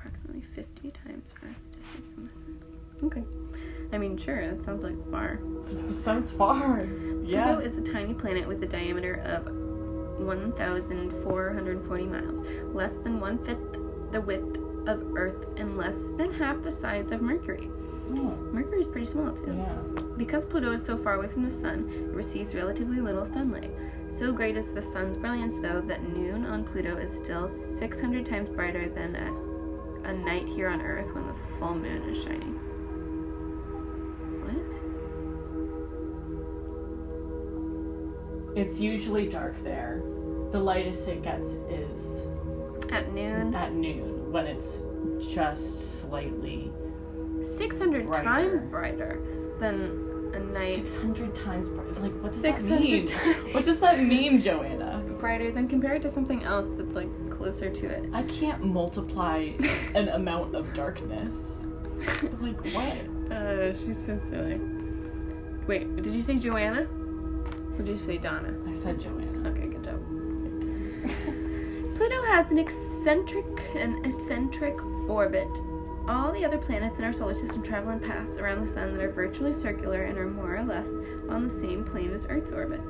approximately 0.00 0.42
50 0.42 0.90
times 0.90 1.32
Earth's 1.42 1.64
distance 1.76 2.06
from 2.14 2.26
the 2.26 2.32
Sun. 2.32 2.62
Okay. 3.02 3.22
I 3.92 3.98
mean, 3.98 4.16
sure, 4.16 4.46
that 4.48 4.62
sounds 4.62 4.82
like 4.82 4.94
far. 5.10 5.40
Sounds 6.02 6.30
far. 6.30 6.86
Yeah. 7.24 7.44
Pluto 7.46 7.60
is 7.60 7.76
a 7.78 7.92
tiny 7.92 8.14
planet 8.14 8.46
with 8.46 8.62
a 8.62 8.66
diameter 8.66 9.14
of 9.24 9.46
1,440 10.24 12.04
miles, 12.04 12.38
less 12.74 12.94
than 12.96 13.20
one 13.20 13.38
fifth 13.44 13.58
the 14.12 14.20
width 14.20 14.56
of 14.88 15.16
Earth, 15.16 15.46
and 15.56 15.76
less 15.76 15.96
than 16.16 16.32
half 16.32 16.62
the 16.62 16.72
size 16.72 17.10
of 17.10 17.22
Mercury. 17.22 17.70
Oh, 18.12 18.36
Mercury 18.52 18.80
is 18.80 18.88
pretty 18.88 19.06
small, 19.06 19.32
too. 19.32 19.54
yeah. 19.56 20.02
Because 20.16 20.44
Pluto 20.44 20.72
is 20.72 20.84
so 20.84 20.96
far 20.98 21.14
away 21.14 21.28
from 21.28 21.44
the 21.44 21.50
sun, 21.50 21.88
it 21.92 22.14
receives 22.14 22.54
relatively 22.54 23.00
little 23.00 23.24
sunlight. 23.24 23.70
So 24.18 24.32
great 24.32 24.56
is 24.56 24.74
the 24.74 24.82
sun's 24.82 25.16
brilliance, 25.16 25.54
though, 25.62 25.80
that 25.82 26.02
noon 26.02 26.44
on 26.44 26.64
Pluto 26.64 26.96
is 26.96 27.12
still 27.12 27.48
600 27.48 28.26
times 28.26 28.48
brighter 28.48 28.88
than 28.88 29.14
a, 29.14 29.30
a 30.04 30.12
night 30.12 30.46
here 30.48 30.68
on 30.68 30.80
Earth 30.82 31.12
when 31.14 31.26
the 31.26 31.34
full 31.58 31.74
moon 31.74 32.02
is 32.08 32.22
shining. 32.22 32.58
What? 34.42 34.80
It's 38.56 38.80
usually 38.80 39.28
dark 39.28 39.62
there. 39.62 40.02
The 40.52 40.58
lightest 40.58 41.06
it 41.08 41.22
gets 41.22 41.50
is 41.70 42.26
At 42.90 43.12
noon? 43.12 43.54
at 43.54 43.72
noon 43.74 44.32
when 44.32 44.46
it's 44.46 44.78
just 45.28 46.00
slightly 46.00 46.72
600 47.44 48.06
Brighter. 48.06 48.24
times 48.24 48.62
brighter 48.70 49.20
than 49.60 50.32
a 50.34 50.40
night. 50.40 50.88
600 50.88 51.34
times 51.34 51.68
brighter. 51.68 52.00
Like, 52.00 52.12
what 52.14 52.22
does 52.24 52.40
600 52.40 52.70
that 52.70 52.80
mean? 52.80 53.06
times. 53.06 53.36
What 53.54 53.64
does 53.64 53.80
that 53.80 54.00
mean, 54.02 54.40
Joanna? 54.40 55.04
brighter 55.20 55.52
than 55.52 55.68
compared 55.68 56.00
to 56.02 56.08
something 56.10 56.42
else 56.44 56.66
that's 56.78 56.94
like 56.94 57.08
closer 57.40 57.70
to 57.70 57.86
it. 57.86 58.04
I 58.12 58.22
can't 58.24 58.62
multiply 58.62 59.38
an 59.94 60.10
amount 60.10 60.54
of 60.54 60.74
darkness. 60.74 61.62
Like, 62.38 62.62
what? 62.74 63.32
Uh, 63.34 63.72
she's 63.72 64.04
so 64.04 64.18
silly. 64.18 64.60
Wait, 65.66 65.96
did 66.02 66.14
you 66.14 66.22
say 66.22 66.36
Joanna? 66.36 66.82
Or 66.82 67.82
did 67.82 67.88
you 67.88 67.98
say 67.98 68.18
Donna? 68.18 68.54
I 68.68 68.74
said 68.76 69.00
Joanna. 69.00 69.48
Okay, 69.48 69.68
good 69.68 69.84
job. 69.84 70.06
Pluto 71.96 72.22
has 72.26 72.50
an 72.50 72.58
eccentric 72.58 73.46
and 73.74 74.04
eccentric 74.04 74.78
orbit. 75.08 75.48
All 76.08 76.32
the 76.32 76.44
other 76.44 76.58
planets 76.58 76.98
in 76.98 77.04
our 77.04 77.12
solar 77.12 77.36
system 77.36 77.62
travel 77.62 77.90
in 77.90 78.00
paths 78.00 78.36
around 78.36 78.60
the 78.60 78.70
sun 78.70 78.92
that 78.92 79.02
are 79.02 79.12
virtually 79.12 79.54
circular 79.54 80.02
and 80.02 80.18
are 80.18 80.26
more 80.26 80.56
or 80.56 80.64
less 80.64 80.90
on 81.30 81.42
the 81.42 81.50
same 81.50 81.84
plane 81.84 82.12
as 82.12 82.26
Earth's 82.28 82.52
orbit. 82.52 82.80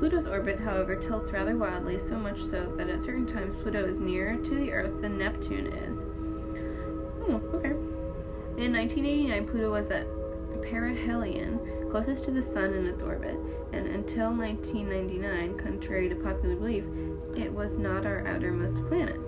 Pluto's 0.00 0.26
orbit, 0.26 0.58
however, 0.58 0.96
tilts 0.96 1.30
rather 1.30 1.58
wildly, 1.58 1.98
so 1.98 2.16
much 2.16 2.42
so 2.42 2.72
that 2.78 2.88
at 2.88 3.02
certain 3.02 3.26
times 3.26 3.54
Pluto 3.62 3.86
is 3.86 4.00
nearer 4.00 4.36
to 4.38 4.54
the 4.54 4.72
Earth 4.72 5.02
than 5.02 5.18
Neptune 5.18 5.66
is. 5.66 5.98
Oh, 7.28 7.42
okay. 7.52 7.72
In 8.56 8.72
1989, 8.72 9.46
Pluto 9.46 9.70
was 9.70 9.90
at 9.90 10.06
perihelion, 10.62 11.90
closest 11.90 12.24
to 12.24 12.30
the 12.30 12.42
Sun 12.42 12.72
in 12.72 12.86
its 12.86 13.02
orbit, 13.02 13.36
and 13.74 13.88
until 13.88 14.32
1999, 14.32 15.58
contrary 15.58 16.08
to 16.08 16.14
popular 16.14 16.56
belief, 16.56 16.84
it 17.36 17.52
was 17.52 17.76
not 17.76 18.06
our 18.06 18.26
outermost 18.26 18.82
planet. 18.88 19.20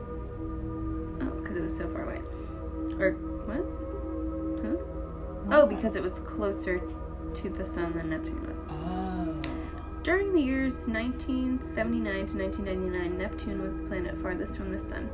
Oh, 1.20 1.38
because 1.42 1.54
it 1.58 1.62
was 1.62 1.76
so 1.76 1.86
far 1.90 2.04
away. 2.04 2.22
Or 2.98 3.12
what? 3.44 3.62
Huh? 4.64 4.76
Oh, 5.54 5.66
because 5.66 5.96
it 5.96 6.02
was 6.02 6.20
closer 6.20 6.80
to 7.34 7.50
the 7.50 7.66
Sun 7.66 7.92
than 7.92 8.08
Neptune 8.08 8.40
was. 8.48 8.58
Oh. 8.70 9.11
During 10.02 10.32
the 10.34 10.40
years 10.40 10.88
1979 10.88 12.26
to 12.26 12.38
1999, 12.38 13.18
Neptune 13.18 13.62
was 13.62 13.76
the 13.76 13.84
planet 13.84 14.18
farthest 14.18 14.56
from 14.56 14.72
the 14.72 14.78
Sun. 14.78 15.08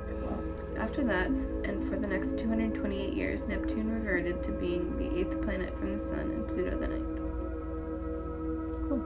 After 0.79 1.05
that, 1.05 1.27
and 1.27 1.87
for 1.87 1.97
the 1.97 2.07
next 2.07 2.39
228 2.39 3.13
years, 3.13 3.47
Neptune 3.47 3.91
reverted 3.91 4.43
to 4.45 4.53
being 4.53 4.97
the 4.97 5.19
eighth 5.21 5.43
planet 5.43 5.77
from 5.79 5.93
the 5.93 6.03
Sun 6.03 6.21
and 6.21 6.49
Pluto 6.49 6.79
the 6.79 6.89
ninth. 6.89 7.19
Cool. 8.89 9.01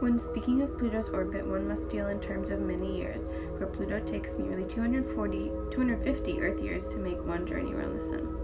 When 0.00 0.18
speaking 0.18 0.60
of 0.60 0.76
Pluto's 0.76 1.08
orbit, 1.08 1.46
one 1.46 1.66
must 1.66 1.88
deal 1.88 2.08
in 2.08 2.20
terms 2.20 2.50
of 2.50 2.60
many 2.60 2.94
years, 2.94 3.22
for 3.56 3.66
Pluto 3.66 4.00
takes 4.00 4.34
nearly 4.34 4.64
240, 4.64 5.50
250 5.70 6.40
Earth 6.42 6.60
years 6.60 6.88
to 6.88 6.98
make 6.98 7.24
one 7.24 7.46
journey 7.46 7.72
around 7.72 7.96
the 7.98 8.02
Sun. 8.02 8.36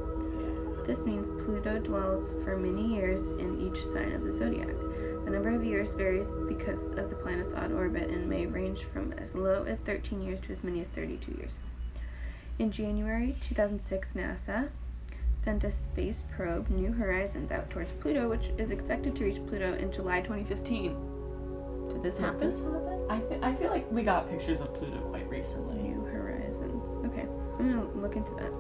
This 0.87 1.05
means 1.05 1.29
Pluto 1.45 1.79
dwells 1.79 2.35
for 2.43 2.57
many 2.57 2.95
years 2.95 3.33
in 3.33 3.61
each 3.61 3.85
sign 3.85 4.13
of 4.13 4.25
the 4.25 4.33
zodiac. 4.33 4.75
The 5.25 5.31
number 5.31 5.55
of 5.55 5.65
years 5.65 5.93
varies 5.93 6.31
because 6.49 6.85
of 6.85 7.09
the 7.11 7.17
planet's 7.17 7.55
odd 7.55 7.73
orbit 7.73 8.11
and 8.11 8.29
may 8.29 8.47
range 8.47 8.85
from 8.93 9.13
as 9.15 9.35
low 9.35 9.65
as 9.65 9.81
13 9.81 10.21
years 10.23 10.41
to 10.43 10.53
as 10.53 10.65
many 10.65 10.81
as 10.81 10.89
32 10.89 11.33
years. 11.39 11.53
In 12.59 12.71
January 12.71 13.37
2006, 13.41 14.13
NASA 14.15 14.69
sent 15.43 15.65
a 15.65 15.71
space 15.71 16.23
probe, 16.37 16.69
New 16.71 16.93
Horizons, 16.93 17.51
out 17.51 17.71
towards 17.71 17.93
Pluto, 17.93 18.29
which 18.29 18.51
is 18.59 18.71
expected 18.71 19.17
to 19.17 19.25
reach 19.25 19.45
Pluto 19.47 19.75
in 19.75 19.91
July 19.91 20.21
2015. 20.21 21.89
Did 21.89 22.03
this 22.03 22.15
Did 22.17 22.25
happen? 22.25 22.41
this 22.49 22.59
happen? 22.61 23.07
I, 23.11 23.19
th- 23.19 23.43
I 23.43 23.55
feel 23.55 23.71
like 23.71 23.91
we 23.91 24.03
got 24.03 24.31
pictures 24.31 24.61
of 24.61 24.73
Pluto 24.75 24.99
quite 25.11 25.29
recently. 25.29 25.77
New 25.83 26.05
Horizons. 26.05 27.05
Okay, 27.07 27.27
I'm 27.59 27.71
gonna 27.71 27.89
look 28.01 28.17
into 28.17 28.33
that. 28.37 28.53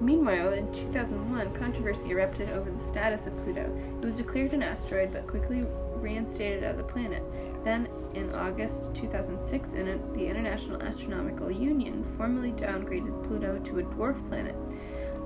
Meanwhile, 0.00 0.52
in 0.54 0.70
2001, 0.72 1.54
controversy 1.54 2.10
erupted 2.10 2.50
over 2.50 2.70
the 2.70 2.82
status 2.82 3.26
of 3.26 3.36
Pluto. 3.44 3.64
It 4.00 4.04
was 4.04 4.16
declared 4.16 4.52
an 4.54 4.62
asteroid 4.62 5.12
but 5.12 5.26
quickly 5.26 5.66
reinstated 6.00 6.62
as 6.64 6.78
a 6.78 6.82
planet. 6.82 7.22
Then, 7.64 7.88
in 8.14 8.34
August 8.34 8.94
2006, 8.94 9.74
in 9.74 10.12
the 10.12 10.26
International 10.26 10.82
Astronomical 10.82 11.50
Union 11.50 12.04
formally 12.16 12.52
downgraded 12.52 13.26
Pluto 13.26 13.58
to 13.58 13.78
a 13.78 13.82
dwarf 13.82 14.26
planet. 14.28 14.56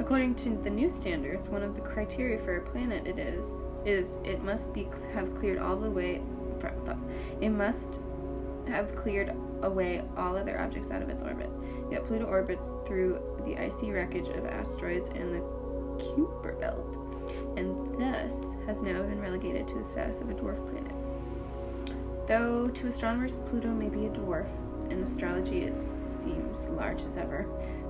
According 0.00 0.34
to 0.36 0.50
the 0.62 0.70
new 0.70 0.90
standards, 0.90 1.48
one 1.48 1.62
of 1.62 1.74
the 1.76 1.80
criteria 1.80 2.38
for 2.38 2.56
a 2.56 2.70
planet 2.70 3.06
it 3.06 3.18
is 3.18 3.52
is 3.84 4.18
it 4.24 4.42
must 4.42 4.72
be 4.72 4.88
have 5.12 5.34
cleared 5.38 5.58
all 5.58 5.76
the 5.76 5.90
way. 5.90 6.20
It 7.40 7.50
must 7.50 8.00
have 8.66 8.96
cleared 8.96 9.34
away 9.62 10.02
all 10.16 10.36
other 10.36 10.58
objects 10.58 10.90
out 10.90 11.02
of 11.02 11.10
its 11.10 11.20
orbit. 11.20 11.50
Yet 11.90 12.06
Pluto 12.06 12.24
orbits 12.24 12.68
through 12.86 13.20
the 13.44 13.56
icy 13.58 13.90
wreckage 13.90 14.28
of 14.28 14.46
asteroids 14.46 15.10
and 15.10 15.34
the 15.34 15.40
Kuiper 16.02 16.58
Belt, 16.58 16.96
and 17.56 18.00
thus 18.00 18.34
has 18.66 18.82
now 18.82 19.02
been 19.02 19.20
relegated 19.20 19.68
to 19.68 19.78
the 19.78 19.88
status 19.88 20.20
of 20.20 20.30
a 20.30 20.34
dwarf 20.34 20.58
planet. 20.70 20.92
Though 22.26 22.68
to 22.68 22.88
astronomers 22.88 23.36
Pluto 23.46 23.68
may 23.68 23.88
be 23.88 24.06
a 24.06 24.10
dwarf, 24.10 24.48
in 24.90 25.02
astrology 25.02 25.62
it 25.62 25.82
seems 25.82 26.66
large 26.68 27.02
as 27.02 27.16
ever. 27.16 27.46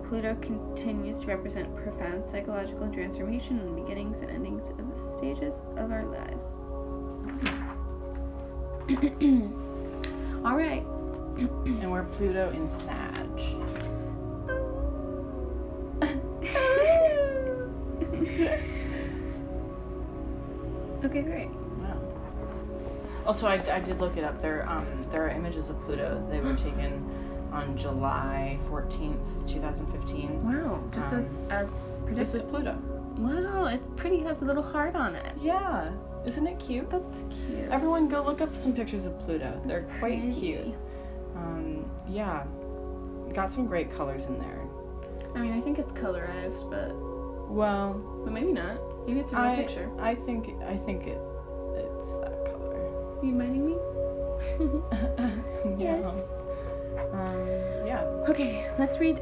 Pluto 0.09 0.37
continues 0.41 1.21
to 1.21 1.29
represent 1.29 1.75
profound 1.77 2.27
psychological 2.29 2.89
transformation 2.93 3.59
and 3.61 3.77
beginnings 3.77 4.21
and 4.21 4.31
endings 4.31 4.71
of 4.71 4.91
the 4.91 4.99
stages 4.99 5.55
of 5.77 5.91
our 5.91 6.05
lives. 6.05 6.57
All 10.45 10.57
right. 10.57 10.85
And 11.39 11.91
we're 11.91 12.05
Pluto 12.05 12.51
in 12.51 12.69
Sag. 12.69 13.94
Also, 23.27 23.47
I, 23.47 23.55
I 23.75 23.81
did 23.81 24.01
look 24.01 24.17
it 24.17 24.25
up. 24.25 24.41
There, 24.43 24.69
um, 24.69 24.87
there 25.11 25.25
are 25.27 25.31
images 25.31 25.71
of 25.71 25.81
Pluto. 25.83 26.25
They 26.31 26.41
were 26.41 26.55
taken 26.67 27.03
on 27.53 27.77
July 27.77 28.59
14th, 28.69 29.49
2015. 29.49 30.43
Wow, 30.45 30.83
just 30.93 31.13
as 31.13 31.27
Um, 31.27 31.47
as 31.51 31.69
This 31.71 31.89
predicted. 32.05 32.35
is 32.37 32.43
Pluto. 32.43 32.79
Wow, 33.19 33.67
it's 33.67 33.87
pretty. 33.97 34.19
Has 34.21 34.41
a 34.43 34.45
little 34.45 34.63
heart 34.63 34.95
on 34.97 35.15
it. 35.15 35.33
Yeah. 35.41 35.91
Isn't 36.27 36.47
it 36.47 36.59
cute? 36.59 36.91
That's 36.91 37.23
cute. 37.31 37.69
Everyone 37.71 38.09
go 38.09 38.23
look 38.25 38.41
up 38.41 38.57
some 38.57 38.73
pictures 38.75 39.07
of 39.07 39.19
Pluto. 39.21 39.61
They're 39.67 39.83
quite 40.01 40.21
pretty. 40.21 40.33
cute. 40.33 40.75
Um, 41.37 41.85
yeah. 42.09 42.45
Got 43.35 43.53
some 43.53 43.67
great 43.67 43.95
colors 43.97 44.25
in 44.27 44.39
there. 44.39 44.61
I 45.35 45.39
mean, 45.41 45.53
I 45.53 45.61
think 45.61 45.79
it's 45.79 45.93
colorized, 45.93 46.69
but 46.71 46.95
Well, 47.53 47.95
but 48.25 48.33
maybe 48.33 48.53
not. 48.53 48.79
Maybe 49.07 49.21
it's 49.21 49.33
a 49.33 49.37
real 49.37 49.45
I 49.45 49.57
picture. 49.57 49.91
I 50.01 50.15
think 50.15 50.49
I 50.63 50.77
think 50.77 51.07
it 51.07 51.21
it's 51.77 52.13
that. 52.15 52.34
You 53.25 53.33
minding 53.33 53.67
me? 53.67 53.77
yeah. 55.79 56.01
Yes. 56.01 56.25
Um, 57.13 57.49
yeah. 57.87 58.03
Okay, 58.29 58.71
let's 58.79 58.99
read 58.99 59.21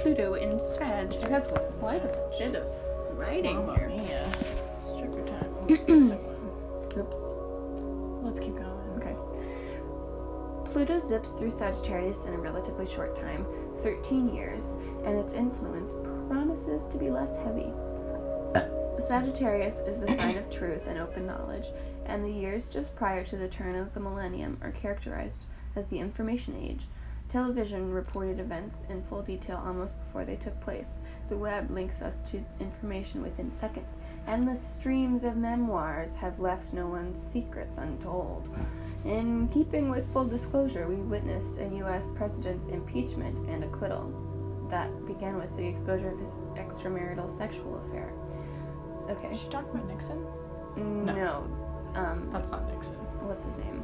Pluto 0.00 0.34
in 0.34 0.58
Sag. 0.58 1.12
It 1.14 1.28
has 1.28 1.46
quite 1.80 2.04
a 2.04 2.28
bit 2.38 2.54
of 2.56 2.66
writing 3.16 3.66
Mamma 3.66 3.78
here. 3.78 3.88
mia. 3.88 4.32
Stricker 4.86 5.26
time. 5.26 5.50
It's 5.68 5.86
601. 5.86 6.98
Oops. 6.98 7.16
Let's 8.24 8.40
keep 8.40 8.56
going. 8.56 8.68
Okay. 8.98 9.16
Pluto 10.72 11.00
zips 11.06 11.28
through 11.38 11.50
Sagittarius 11.56 12.24
in 12.26 12.34
a 12.34 12.38
relatively 12.38 12.86
short 12.92 13.16
time, 13.16 13.46
13 13.82 14.34
years, 14.34 14.64
and 15.04 15.18
its 15.18 15.32
influence 15.32 15.92
promises 16.28 16.88
to 16.88 16.98
be 16.98 17.10
less 17.10 17.30
heavy. 17.44 17.72
Sagittarius 19.06 19.76
is 19.86 19.98
the 20.00 20.08
sign 20.16 20.36
of 20.36 20.50
truth 20.50 20.82
and 20.86 20.98
open 20.98 21.26
knowledge, 21.26 21.66
and 22.06 22.24
the 22.24 22.30
years 22.30 22.68
just 22.68 22.94
prior 22.94 23.24
to 23.24 23.36
the 23.36 23.48
turn 23.48 23.76
of 23.76 23.94
the 23.94 24.00
millennium 24.00 24.58
are 24.62 24.72
characterized 24.72 25.44
as 25.76 25.86
the 25.86 25.98
information 25.98 26.56
age. 26.56 26.86
Television 27.30 27.90
reported 27.90 28.38
events 28.38 28.78
in 28.90 29.02
full 29.04 29.22
detail 29.22 29.62
almost 29.64 29.94
before 30.04 30.24
they 30.24 30.36
took 30.36 30.60
place. 30.60 30.90
The 31.30 31.36
web 31.36 31.70
links 31.70 32.02
us 32.02 32.20
to 32.30 32.44
information 32.60 33.22
within 33.22 33.56
seconds. 33.56 33.96
Endless 34.26 34.60
streams 34.74 35.24
of 35.24 35.36
memoirs 35.36 36.14
have 36.16 36.38
left 36.38 36.72
no 36.74 36.86
one's 36.86 37.22
secrets 37.22 37.78
untold. 37.78 38.54
In 39.06 39.48
keeping 39.48 39.88
with 39.88 40.12
full 40.12 40.26
disclosure, 40.26 40.86
we 40.86 40.96
witnessed 40.96 41.56
a 41.58 41.74
U.S. 41.78 42.10
president's 42.14 42.66
impeachment 42.66 43.48
and 43.48 43.64
acquittal 43.64 44.12
that 44.70 44.90
began 45.06 45.36
with 45.36 45.56
the 45.56 45.66
exposure 45.66 46.10
of 46.10 46.18
his 46.18 46.32
extramarital 46.56 47.34
sexual 47.36 47.82
affair. 47.86 48.12
Okay. 49.08 49.28
Is 49.28 49.40
she 49.40 49.48
talking 49.48 49.70
about 49.70 49.88
Nixon? 49.88 50.26
Mm, 50.76 51.04
no. 51.04 51.71
Um, 51.94 52.28
That's 52.32 52.50
not 52.50 52.66
Nixon. 52.72 52.94
what's 53.26 53.44
his 53.44 53.58
name? 53.58 53.82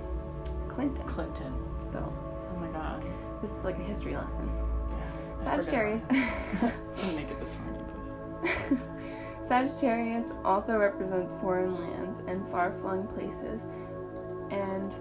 Clinton. 0.68 1.06
Clinton. 1.06 1.52
Bill. 1.92 2.12
Oh 2.52 2.56
my 2.58 2.68
god. 2.68 3.04
This 3.42 3.50
is 3.50 3.64
like 3.64 3.78
a 3.78 3.82
history 3.82 4.16
lesson. 4.16 4.50
Yeah. 4.90 5.44
Sagittarius. 5.44 6.02
I 6.10 6.72
didn't 6.96 7.16
make 7.16 7.28
it 7.28 7.40
this 7.40 7.56
it. 8.44 8.78
Sagittarius 9.48 10.26
also 10.44 10.76
represents 10.76 11.32
foreign 11.40 11.74
lands 11.74 12.20
and 12.26 12.46
far 12.50 12.74
flung 12.80 13.06
places, 13.08 13.62
and 14.50 14.92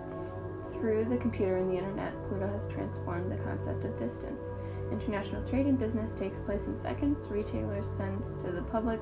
through 0.74 1.06
the 1.06 1.18
computer 1.18 1.58
and 1.58 1.70
the 1.70 1.78
internet, 1.78 2.14
Pluto 2.30 2.48
has 2.48 2.68
transformed 2.68 3.32
the 3.32 3.38
concept 3.44 3.84
of 3.84 3.98
distance. 4.00 4.44
International 4.92 5.44
trade 5.50 5.66
and 5.66 5.78
business 5.78 6.12
takes 6.18 6.40
place 6.40 6.66
in 6.66 6.80
seconds. 6.80 7.28
Retailers 7.30 7.86
send 7.98 8.24
to 8.46 8.52
the 8.52 8.62
public 8.62 9.02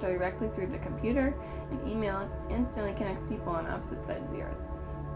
directly 0.00 0.48
through 0.54 0.68
the 0.68 0.78
computer, 0.78 1.34
and 1.70 1.88
email 1.88 2.30
instantly 2.50 2.92
connects 2.94 3.24
people 3.24 3.52
on 3.52 3.66
opposite 3.66 4.04
sides 4.06 4.24
of 4.24 4.30
the 4.32 4.42
earth. 4.42 4.56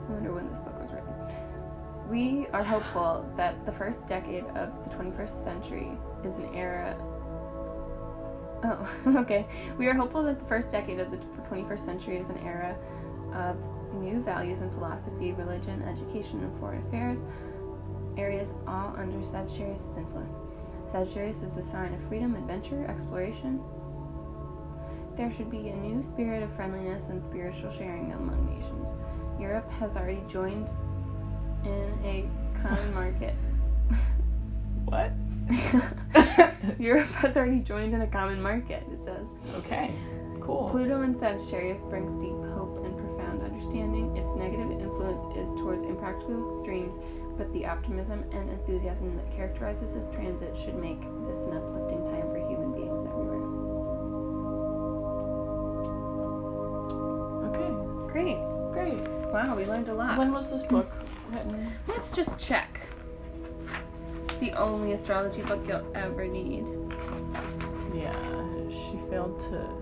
I 0.09 0.13
wonder 0.13 0.33
when 0.33 0.51
this 0.51 0.61
book 0.61 0.79
was 0.81 0.91
written. 0.91 1.15
We 2.09 2.49
are 2.53 2.65
hopeful 2.65 3.31
that 3.37 3.65
the 3.67 3.73
first 3.73 4.07
decade 4.07 4.45
of 4.57 4.73
the 4.85 4.97
21st 4.97 5.45
century 5.45 5.93
is 6.25 6.37
an 6.39 6.53
era 6.55 6.97
Oh, 8.63 8.89
okay. 9.19 9.47
We 9.79 9.87
are 9.87 9.95
hopeful 9.95 10.23
that 10.25 10.39
the 10.39 10.45
first 10.47 10.71
decade 10.71 11.01
of 11.01 11.11
the 11.11 11.17
21st 11.51 11.85
century 11.85 12.19
is 12.19 12.29
an 12.31 12.39
era 12.39 12.77
of 13.35 13.57
new 13.95 14.23
values 14.23 14.61
in 14.61 14.71
philosophy, 14.73 15.33
religion, 15.33 15.83
education, 15.83 16.43
and 16.43 16.59
foreign 16.59 16.87
affairs, 16.87 17.19
areas 18.17 18.51
all 18.67 18.95
under 18.97 19.25
Sagittarius' 19.25 19.97
influence. 19.97 20.37
Sagittarius 20.93 21.43
is 21.43 21.53
the 21.53 21.63
sign 21.63 21.95
of 21.95 22.01
freedom, 22.09 22.35
adventure, 22.35 22.85
exploration. 22.87 23.61
There 25.17 25.33
should 25.37 25.51
be 25.51 25.69
a 25.69 25.77
new 25.77 26.03
spirit 26.03 26.43
of 26.43 26.55
friendliness 26.55 27.09
and 27.09 27.23
spiritual 27.23 27.73
sharing 27.73 28.13
among 28.13 28.47
nations. 28.59 28.91
Europe 29.41 29.71
has 29.73 29.97
already 29.97 30.23
joined 30.29 30.69
in 31.65 31.99
a 32.05 32.29
common 32.63 32.95
market. 33.01 33.35
What? 34.85 35.13
Europe 36.79 37.11
has 37.13 37.37
already 37.37 37.61
joined 37.61 37.95
in 37.95 38.03
a 38.03 38.07
common 38.07 38.41
market, 38.41 38.85
it 38.93 39.05
says. 39.05 39.29
okay. 39.57 39.95
Cool. 40.41 40.71
Pluto 40.71 41.03
in 41.03 41.19
Sagittarius 41.19 41.81
brings 41.83 42.17
deep 42.23 42.37
hope 42.57 42.83
and 42.85 42.97
profound 42.97 43.43
understanding. 43.43 44.17
Its 44.17 44.35
negative 44.37 44.71
influence 44.71 45.23
is 45.37 45.53
towards 45.61 45.83
impractical 45.85 46.51
extremes, 46.53 46.97
but 47.37 47.53
the 47.53 47.67
optimism 47.67 48.25
and 48.33 48.49
enthusiasm 48.49 49.17
that 49.17 49.31
characterizes 49.37 49.95
its 49.95 50.11
transit 50.11 50.57
should 50.57 50.77
make 50.77 51.01
this 51.29 51.45
an 51.45 51.57
uplifting 51.57 52.03
time 52.09 52.27
for 52.33 52.39
human 52.49 52.70
Great. 58.13 58.39
Great. 58.73 59.09
Wow, 59.33 59.55
we 59.57 59.65
learned 59.65 59.89
a 59.89 59.95
lot. 59.95 60.19
When 60.19 60.33
was 60.33 60.51
this 60.51 60.63
book 60.63 60.91
written? 61.31 61.73
Let's 61.87 62.11
just 62.11 62.39
check. 62.39 62.81
The 64.41 64.53
only 64.53 64.93
astrology 64.93 65.43
book 65.43 65.61
you'll 65.69 65.87
ever 65.95 66.27
need. 66.27 66.65
Yeah, 67.95 68.13
she 68.71 68.99
failed 69.11 69.39
to. 69.51 69.81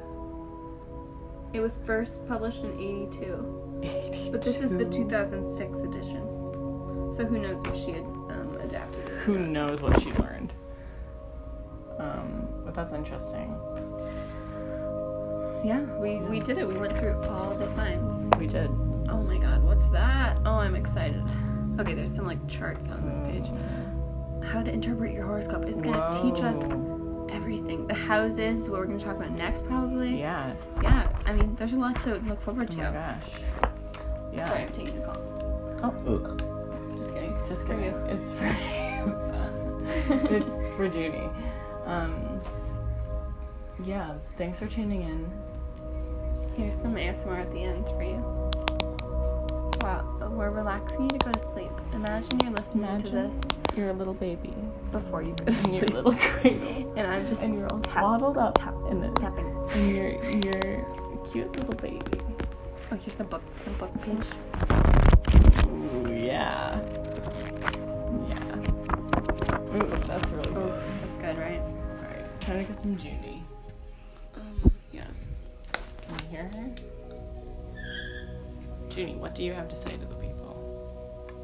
It 1.56 1.60
was 1.60 1.78
first 1.86 2.26
published 2.28 2.62
in 2.62 2.72
82. 2.74 3.80
82. 3.82 4.30
but 4.32 4.42
this 4.42 4.60
is 4.60 4.70
the 4.70 4.84
2006 4.84 5.78
edition. 5.78 6.22
So 7.14 7.24
who 7.24 7.38
knows 7.38 7.64
if 7.64 7.76
she 7.76 7.92
had 7.92 8.04
um, 8.04 8.58
adapted 8.60 9.08
it. 9.08 9.18
Who 9.20 9.38
knows 9.38 9.80
what 9.80 10.00
she 10.00 10.12
learned? 10.12 10.52
Um, 11.98 12.46
but 12.64 12.74
that's 12.74 12.92
interesting. 12.92 13.56
Yeah, 15.64 15.80
we, 16.00 16.16
we 16.22 16.40
did 16.40 16.58
it. 16.58 16.66
We 16.68 16.78
went 16.78 16.96
through 16.98 17.22
all 17.24 17.54
the 17.54 17.66
signs. 17.66 18.14
We 18.38 18.46
did. 18.46 18.70
Oh 19.10 19.22
my 19.22 19.38
god, 19.38 19.62
what's 19.62 19.88
that? 19.88 20.38
Oh, 20.44 20.54
I'm 20.56 20.74
excited. 20.76 21.22
Okay, 21.80 21.94
there's 21.94 22.14
some 22.14 22.26
like 22.26 22.46
charts 22.48 22.90
on 22.90 23.08
this 23.08 23.18
page. 23.20 23.50
How 24.48 24.62
to 24.62 24.70
interpret 24.72 25.12
your 25.12 25.26
horoscope. 25.26 25.64
It's 25.66 25.82
gonna 25.82 26.10
teach 26.22 26.42
us 26.44 26.56
everything. 27.30 27.86
The 27.86 27.94
houses, 27.94 28.68
what 28.68 28.80
we're 28.80 28.86
gonna 28.86 28.98
talk 29.00 29.16
about 29.16 29.32
next, 29.32 29.64
probably. 29.66 30.18
Yeah. 30.20 30.54
Yeah, 30.82 31.08
I 31.26 31.32
mean, 31.32 31.54
there's 31.56 31.72
a 31.72 31.76
lot 31.76 32.00
to 32.02 32.14
look 32.20 32.40
forward 32.40 32.68
Oh 32.72 32.76
to. 32.76 32.82
my 32.84 32.92
gosh. 32.92 33.30
Yeah. 34.32 34.44
Sorry, 34.48 34.62
I'm 34.62 34.72
taking 34.72 34.98
a 35.02 35.06
call. 35.06 35.16
Oh, 35.82 36.96
Just 36.96 37.12
kidding. 37.14 37.36
just 37.48 37.66
For 37.66 37.74
kidding. 37.74 37.84
you. 37.84 37.96
It's 38.06 38.30
for 38.30 38.46
you. 38.46 39.14
it's 40.36 40.76
for 40.76 40.88
Judy. 40.88 41.28
Um, 41.86 42.40
yeah. 43.84 44.14
Thanks 44.36 44.58
for 44.58 44.66
tuning 44.66 45.02
in. 45.02 45.30
Here's 46.56 46.74
some 46.74 46.94
ASMR 46.96 47.40
at 47.40 47.52
the 47.52 47.62
end 47.62 47.86
for 47.86 48.02
you. 48.02 48.22
Wow, 49.82 50.28
we're 50.32 50.50
relaxing 50.50 51.02
you 51.02 51.08
to 51.10 51.18
go 51.18 51.32
to 51.32 51.40
sleep. 51.40 51.70
Imagine 51.92 52.40
you're 52.40 52.50
listening 52.50 53.00
to 53.02 53.10
this 53.10 53.40
You're 53.76 53.90
a 53.90 53.92
little 53.92 54.14
baby 54.14 54.52
before 54.90 55.22
you 55.22 55.34
go 55.44 55.44
to 55.52 55.68
in 55.68 55.74
your 55.74 55.86
sleep. 55.86 55.94
little 55.94 56.14
cradle, 56.14 56.94
and 56.96 57.06
I'm 57.06 57.26
just 57.26 57.42
and 57.42 57.54
you're 57.54 57.68
all 57.72 57.80
tap, 57.80 57.98
swaddled 58.00 58.36
up 58.38 58.58
tap, 58.58 58.74
in 58.90 59.02
it, 59.04 59.14
tapping. 59.14 59.46
and 59.70 59.94
you're 59.94 60.12
you're 60.42 60.80
a 60.80 61.28
cute 61.30 61.54
little 61.56 61.74
baby. 61.74 62.20
Oh, 62.90 62.96
here's 62.96 63.14
some 63.14 63.26
book, 63.28 63.42
some 63.54 63.74
book 63.74 63.92
page. 64.02 64.26
Ooh, 65.68 66.12
yeah. 66.12 66.80
Yeah. 68.28 68.56
Ooh, 69.76 69.86
that's 70.06 70.30
really 70.32 70.50
Oh, 70.50 70.54
good. 70.54 70.82
that's 71.02 71.16
good, 71.18 71.38
right? 71.38 71.60
Alright, 72.00 72.40
trying 72.40 72.58
to 72.58 72.64
get 72.64 72.76
some 72.76 72.96
Judy. 72.96 73.44
Hear 76.38 76.48
her? 76.51 76.70
Joonie, 78.90 79.16
what 79.16 79.35
do 79.35 79.42
you 79.42 79.53
have 79.55 79.68
to 79.70 79.74
say 79.74 79.90
to 79.90 80.07
the 80.07 80.14
people? 80.14 81.35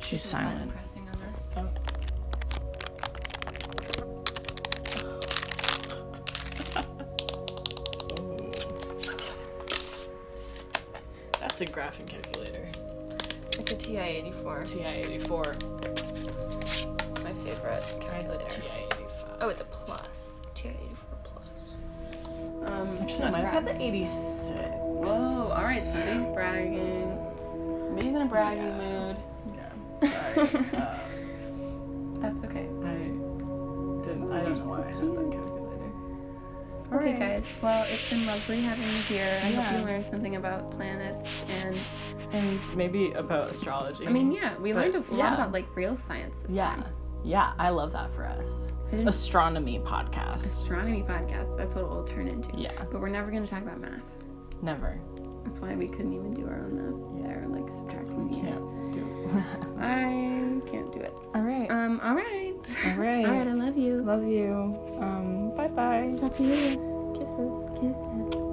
She's 0.00 0.22
silent. 0.22 0.72
pressing 0.72 1.06
on 1.06 1.18
this. 1.34 1.52
Oh. 1.54 1.68
That's 11.40 11.60
a 11.60 11.66
graphing 11.66 12.06
calculator. 12.06 12.70
It's 13.52 13.70
a 13.70 13.76
TI-84. 13.76 14.72
TI-84. 14.72 16.62
It's 16.62 16.86
my 17.22 17.34
favorite 17.34 17.84
calculator. 18.00 18.48
TI-85. 18.48 19.36
Oh, 19.42 19.50
it's 19.50 19.60
a 19.60 19.64
plus. 19.64 19.99
Um, 23.22 23.26
I 23.26 23.30
not 23.30 23.32
might 23.32 23.44
have 23.52 23.64
had 23.64 23.76
the 23.78 23.82
86. 23.82 24.50
Whoa, 24.82 25.50
alright, 25.56 25.78
somebody's 25.80 26.26
bragging. 26.34 27.18
Somebody's 27.86 28.14
in 28.14 28.22
a 28.22 28.26
bragging 28.26 28.64
Yeah. 28.64 28.78
mood. 28.78 29.16
Yeah, 30.02 30.34
sorry. 30.44 30.66
uh, 30.76 30.98
That's 32.20 32.44
okay. 32.44 32.68
I 32.84 32.94
didn't. 34.04 34.30
I 34.32 34.42
don't 34.42 34.58
know 34.58 34.64
why 34.66 34.82
I 34.82 34.88
had 34.88 34.96
that 34.96 35.30
calculator. 35.32 35.92
Okay, 36.92 37.14
Alright. 37.14 37.18
guys. 37.18 37.56
Well, 37.62 37.86
it's 37.90 38.10
been 38.10 38.26
lovely 38.26 38.60
having 38.62 38.84
you 38.84 39.02
here. 39.02 39.40
I 39.44 39.52
hope 39.52 39.78
you 39.78 39.84
learned 39.86 40.04
something 40.04 40.36
about 40.36 40.70
planets 40.72 41.42
and 41.62 41.78
And 42.32 42.76
maybe 42.76 43.12
about 43.12 43.50
astrology. 43.50 44.06
I 44.06 44.10
mean, 44.12 44.32
yeah, 44.32 44.56
we 44.58 44.72
But, 44.72 44.92
learned 44.92 44.94
a 44.96 45.14
lot 45.14 45.18
yeah. 45.18 45.34
about 45.34 45.52
like 45.52 45.66
real 45.74 45.96
science 45.96 46.40
this 46.40 46.52
yeah, 46.52 46.74
time. 46.76 46.84
yeah, 47.24 47.52
I 47.58 47.70
love 47.70 47.92
that 47.92 48.12
for 48.14 48.24
us. 48.26 48.48
Astronomy 48.92 49.78
podcast. 49.80 50.44
Astronomy 50.44 51.02
podcast. 51.02 51.56
That's 51.56 51.74
what 51.74 51.84
it 51.84 51.88
will 51.90 52.04
turn 52.04 52.26
into. 52.28 52.50
Yeah, 52.56 52.72
But 52.90 53.00
we're 53.00 53.08
never 53.08 53.30
going 53.30 53.44
to 53.44 53.50
talk 53.50 53.62
about 53.62 53.80
math. 53.80 54.00
never. 54.62 54.98
That's 55.44 55.58
why 55.58 55.74
we 55.74 55.88
couldn't 55.88 56.12
even 56.12 56.34
do 56.34 56.46
our 56.46 56.56
own 56.56 56.76
math. 56.76 57.22
There, 57.24 57.46
like 57.48 57.72
subtracting 57.72 58.32
years. 58.34 58.58
Can't 58.58 58.92
do. 58.92 59.42
I 59.80 60.70
can't 60.70 60.92
do 60.92 61.00
it. 61.00 61.14
All 61.34 61.40
right. 61.40 61.70
Um. 61.70 61.98
All 62.02 62.14
right. 62.14 62.54
All 62.84 62.96
right. 62.96 63.24
All 63.26 63.32
right. 63.32 63.48
I 63.48 63.52
love 63.54 63.76
you. 63.78 64.02
Love 64.02 64.24
you. 64.24 64.52
Um. 65.00 65.54
Bye 65.56 65.68
bye. 65.68 66.14
Talk 66.20 66.36
to 66.36 66.42
you 66.42 66.50
later. 66.50 67.18
Kisses. 67.18 67.64
Kisses. 67.80 68.49